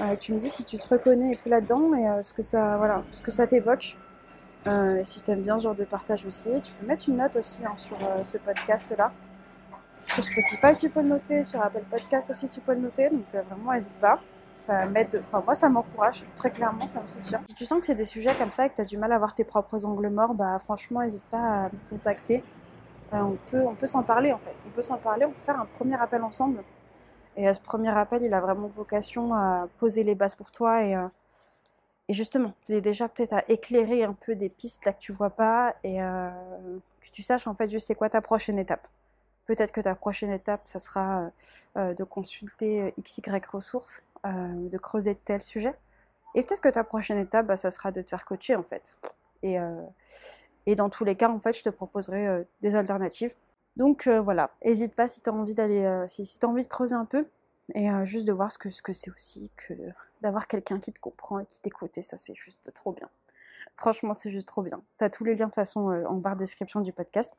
Euh, 0.00 0.16
tu 0.16 0.32
me 0.32 0.40
dis 0.40 0.48
si 0.48 0.64
tu 0.64 0.78
te 0.78 0.88
reconnais 0.88 1.34
et 1.34 1.36
tout 1.36 1.48
là-dedans 1.48 1.94
et 1.94 2.08
euh, 2.08 2.22
ce 2.24 2.34
que 2.34 2.42
ça, 2.42 2.76
voilà, 2.76 3.04
ce 3.12 3.22
que 3.22 3.30
ça 3.30 3.46
t'évoque. 3.46 3.96
Euh, 4.66 5.04
si 5.04 5.22
tu 5.22 5.30
aimes 5.30 5.42
bien 5.42 5.60
ce 5.60 5.62
genre 5.62 5.76
de 5.76 5.84
partage 5.84 6.26
aussi, 6.26 6.50
tu 6.60 6.72
peux 6.72 6.86
mettre 6.86 7.08
une 7.08 7.18
note 7.18 7.36
aussi 7.36 7.64
hein, 7.64 7.74
sur 7.76 7.96
ce 8.24 8.36
podcast-là. 8.36 9.12
Sur 10.06 10.24
Spotify, 10.24 10.76
tu 10.78 10.88
peux 10.90 11.00
le 11.00 11.08
noter. 11.08 11.44
Sur 11.44 11.62
Apple 11.62 11.84
Podcast 11.90 12.30
aussi, 12.30 12.48
tu 12.48 12.60
peux 12.60 12.74
le 12.74 12.80
noter. 12.80 13.10
Donc 13.10 13.24
vraiment, 13.24 13.72
n'hésite 13.72 13.98
pas. 14.00 14.20
Ça 14.54 14.86
m'aide. 14.86 15.22
Enfin, 15.26 15.42
moi, 15.44 15.54
ça 15.54 15.68
m'encourage. 15.68 16.24
Très 16.36 16.50
clairement, 16.50 16.86
ça 16.86 17.02
me 17.02 17.06
soutient. 17.06 17.42
Si 17.48 17.54
tu 17.54 17.64
sens 17.64 17.80
que 17.80 17.86
c'est 17.86 17.94
des 17.94 18.04
sujets 18.04 18.34
comme 18.38 18.52
ça 18.52 18.66
et 18.66 18.70
que 18.70 18.76
tu 18.76 18.80
as 18.80 18.86
du 18.86 18.96
mal 18.96 19.12
à 19.12 19.18
voir 19.18 19.34
tes 19.34 19.44
propres 19.44 19.84
angles 19.84 20.08
morts, 20.08 20.34
bah 20.34 20.58
franchement, 20.58 21.00
n'hésite 21.02 21.24
pas 21.24 21.38
à 21.38 21.62
me 21.64 21.90
contacter. 21.90 22.42
Euh, 23.12 23.18
on 23.18 23.38
peut, 23.50 23.62
on 23.66 23.74
peut 23.74 23.86
s'en 23.86 24.02
parler 24.02 24.32
en 24.32 24.38
fait. 24.38 24.54
On 24.66 24.70
peut 24.70 24.82
s'en 24.82 24.96
parler, 24.96 25.26
on 25.26 25.30
peut 25.30 25.40
faire 25.40 25.60
un 25.60 25.66
premier 25.66 26.00
appel 26.00 26.22
ensemble. 26.22 26.64
Et 27.36 27.46
à 27.46 27.52
ce 27.52 27.60
premier 27.60 27.90
appel, 27.90 28.22
il 28.22 28.32
a 28.32 28.40
vraiment 28.40 28.68
vocation 28.68 29.34
à 29.34 29.68
poser 29.78 30.02
les 30.02 30.14
bases 30.14 30.34
pour 30.34 30.50
toi 30.50 30.82
et, 30.82 30.96
euh, 30.96 31.06
justement, 32.08 32.52
es 32.68 32.80
déjà 32.80 33.08
peut-être 33.08 33.34
à 33.34 33.44
éclairer 33.48 34.04
un 34.04 34.14
peu 34.14 34.34
des 34.34 34.48
pistes 34.48 34.84
là 34.86 34.92
que 34.92 35.00
tu 35.00 35.12
vois 35.12 35.30
pas 35.30 35.74
et 35.84 36.02
euh, 36.02 36.30
que 37.00 37.10
tu 37.10 37.22
saches 37.22 37.46
en 37.46 37.54
fait 37.54 37.68
juste 37.68 37.88
c'est 37.88 37.94
quoi 37.94 38.08
ta 38.08 38.20
prochaine 38.20 38.58
étape. 38.58 38.88
Peut-être 39.46 39.72
que 39.72 39.80
ta 39.80 39.94
prochaine 39.94 40.30
étape, 40.30 40.62
ça 40.64 40.78
sera 40.78 41.30
de 41.76 42.04
consulter 42.04 42.92
XY 43.00 43.22
ressources, 43.50 44.02
de 44.24 44.78
creuser 44.78 45.14
tel 45.14 45.42
sujet. 45.42 45.74
Et 46.34 46.42
peut-être 46.42 46.60
que 46.60 46.68
ta 46.68 46.84
prochaine 46.84 47.18
étape, 47.18 47.46
bah, 47.46 47.56
ça 47.56 47.70
sera 47.70 47.92
de 47.92 48.02
te 48.02 48.10
faire 48.10 48.24
coacher 48.26 48.56
en 48.56 48.62
fait. 48.62 48.94
Et, 49.42 49.58
dans 50.74 50.90
tous 50.90 51.04
les 51.04 51.14
cas, 51.14 51.28
en 51.28 51.38
fait, 51.38 51.56
je 51.56 51.62
te 51.62 51.68
proposerai 51.68 52.26
euh, 52.26 52.44
des 52.60 52.74
alternatives. 52.74 53.34
Donc 53.76 54.08
voilà, 54.08 54.50
n'hésite 54.64 54.94
pas 54.94 55.06
si 55.06 55.20
tu 55.20 55.28
as 55.28 55.34
envie 55.34 55.54
d'aller, 55.54 56.06
si, 56.08 56.24
si 56.24 56.38
envie 56.44 56.62
de 56.62 56.68
creuser 56.68 56.94
un 56.94 57.04
peu 57.04 57.26
et 57.74 57.88
juste 58.04 58.26
de 58.26 58.32
voir 58.32 58.50
ce 58.50 58.56
que 58.56 58.70
ce 58.70 58.80
que 58.80 58.94
c'est 58.94 59.10
aussi 59.10 59.50
que 59.54 59.74
d'avoir 60.22 60.46
quelqu'un 60.46 60.80
qui 60.80 60.94
te 60.94 60.98
comprend 60.98 61.40
et 61.40 61.46
qui 61.46 61.60
t'écoute 61.60 62.00
ça 62.00 62.16
c'est 62.16 62.34
juste 62.34 62.72
trop 62.72 62.92
bien. 62.92 63.10
Franchement, 63.76 64.14
c'est 64.14 64.30
juste 64.30 64.48
trop 64.48 64.62
bien. 64.62 64.80
Tu 64.98 65.04
as 65.04 65.10
tous 65.10 65.24
les 65.24 65.34
liens 65.34 65.46
de 65.46 65.50
toute 65.50 65.56
façon 65.56 65.90
en 65.90 66.14
barre 66.14 66.36
description 66.36 66.80
du 66.80 66.94
podcast. 66.94 67.36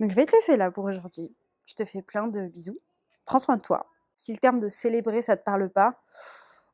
Donc 0.00 0.10
je 0.10 0.16
vais 0.16 0.26
te 0.26 0.32
laisser 0.32 0.56
là 0.56 0.70
pour 0.70 0.84
aujourd'hui. 0.84 1.34
Je 1.66 1.74
te 1.74 1.84
fais 1.84 2.02
plein 2.02 2.26
de 2.26 2.46
bisous. 2.46 2.78
Prends 3.24 3.38
soin 3.38 3.56
de 3.56 3.62
toi. 3.62 3.86
Si 4.16 4.32
le 4.32 4.38
terme 4.38 4.60
de 4.60 4.68
célébrer 4.68 5.22
ça 5.22 5.36
te 5.36 5.44
parle 5.44 5.70
pas, 5.70 6.00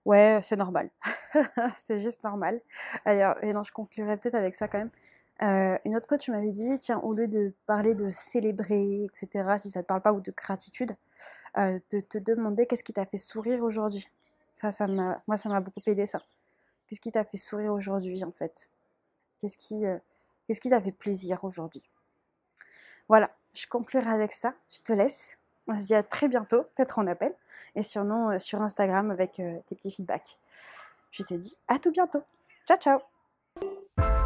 ouais, 0.05 0.41
c'est 0.43 0.57
normal. 0.57 0.91
c'est 1.75 2.01
juste 2.01 2.25
normal. 2.25 2.61
D'ailleurs, 3.05 3.43
et 3.45 3.53
non, 3.53 3.63
je 3.63 3.73
conclurai 3.73 4.17
peut-être 4.17 4.35
avec 4.35 4.55
ça 4.55 4.69
quand 4.69 4.79
même. 4.79 4.91
Euh, 5.43 5.79
une 5.85 5.97
autre 5.97 6.09
coach 6.09 6.29
m'avait 6.29 6.51
dit, 6.51 6.79
tiens, 6.81 6.99
au 7.01 7.13
lieu 7.13 7.29
de 7.29 7.55
parler 7.67 7.95
de 7.95 8.11
célébrer, 8.11 9.05
etc., 9.05 9.57
si 9.59 9.71
ça 9.71 9.83
te 9.83 9.87
parle 9.87 10.03
pas, 10.03 10.13
ou 10.13 10.21
de 10.21 10.33
gratitude, 10.33 10.97
euh, 11.59 11.79
de 11.91 12.01
te 12.01 12.19
demander 12.19 12.67
qu'est-ce 12.67 12.83
qui 12.85 12.93
t'a 12.93 13.07
fait 13.07 13.19
sourire 13.19 13.63
aujourd'hui. 13.63 14.09
Ça, 14.55 14.73
ça 14.73 14.89
m'a, 14.89 15.23
moi, 15.29 15.37
ça 15.37 15.49
m'a 15.49 15.61
beaucoup 15.61 15.81
aidé, 15.87 16.07
ça. 16.07 16.23
Qu'est-ce 16.87 17.01
qui 17.01 17.13
t'a 17.13 17.25
fait 17.25 17.37
sourire 17.37 17.73
aujourd'hui, 17.73 18.25
en 18.25 18.33
fait? 18.33 18.71
Qu'est-ce 19.41 19.57
qui, 19.57 19.87
euh, 19.87 19.99
qu'est-ce 20.47 20.61
qui 20.61 20.71
t'a 20.71 20.81
fait 20.81 20.93
plaisir 20.93 21.45
aujourd'hui? 21.45 21.83
Voilà, 23.09 23.31
je 23.55 23.67
conclurai 23.67 24.11
avec 24.11 24.33
ça. 24.33 24.55
Je 24.71 24.81
te 24.81 24.93
laisse. 24.93 25.39
On 25.67 25.79
se 25.79 25.85
dit 25.87 25.95
à 25.95 26.03
très 26.03 26.29
bientôt, 26.29 26.63
peut-être 26.75 26.99
en 26.99 27.07
appel, 27.07 27.35
et 27.75 27.83
sinon 27.83 28.31
euh, 28.31 28.39
sur 28.39 28.63
Instagram 28.63 29.11
avec 29.11 29.33
tes 29.33 29.75
petits 29.75 29.93
feedbacks. 29.93 30.39
Je 31.11 31.23
te 31.23 31.35
dis 31.35 31.57
à 31.69 31.79
tout 31.79 31.91
bientôt. 31.91 32.23
Ciao, 32.67 32.79
ciao 32.79 34.18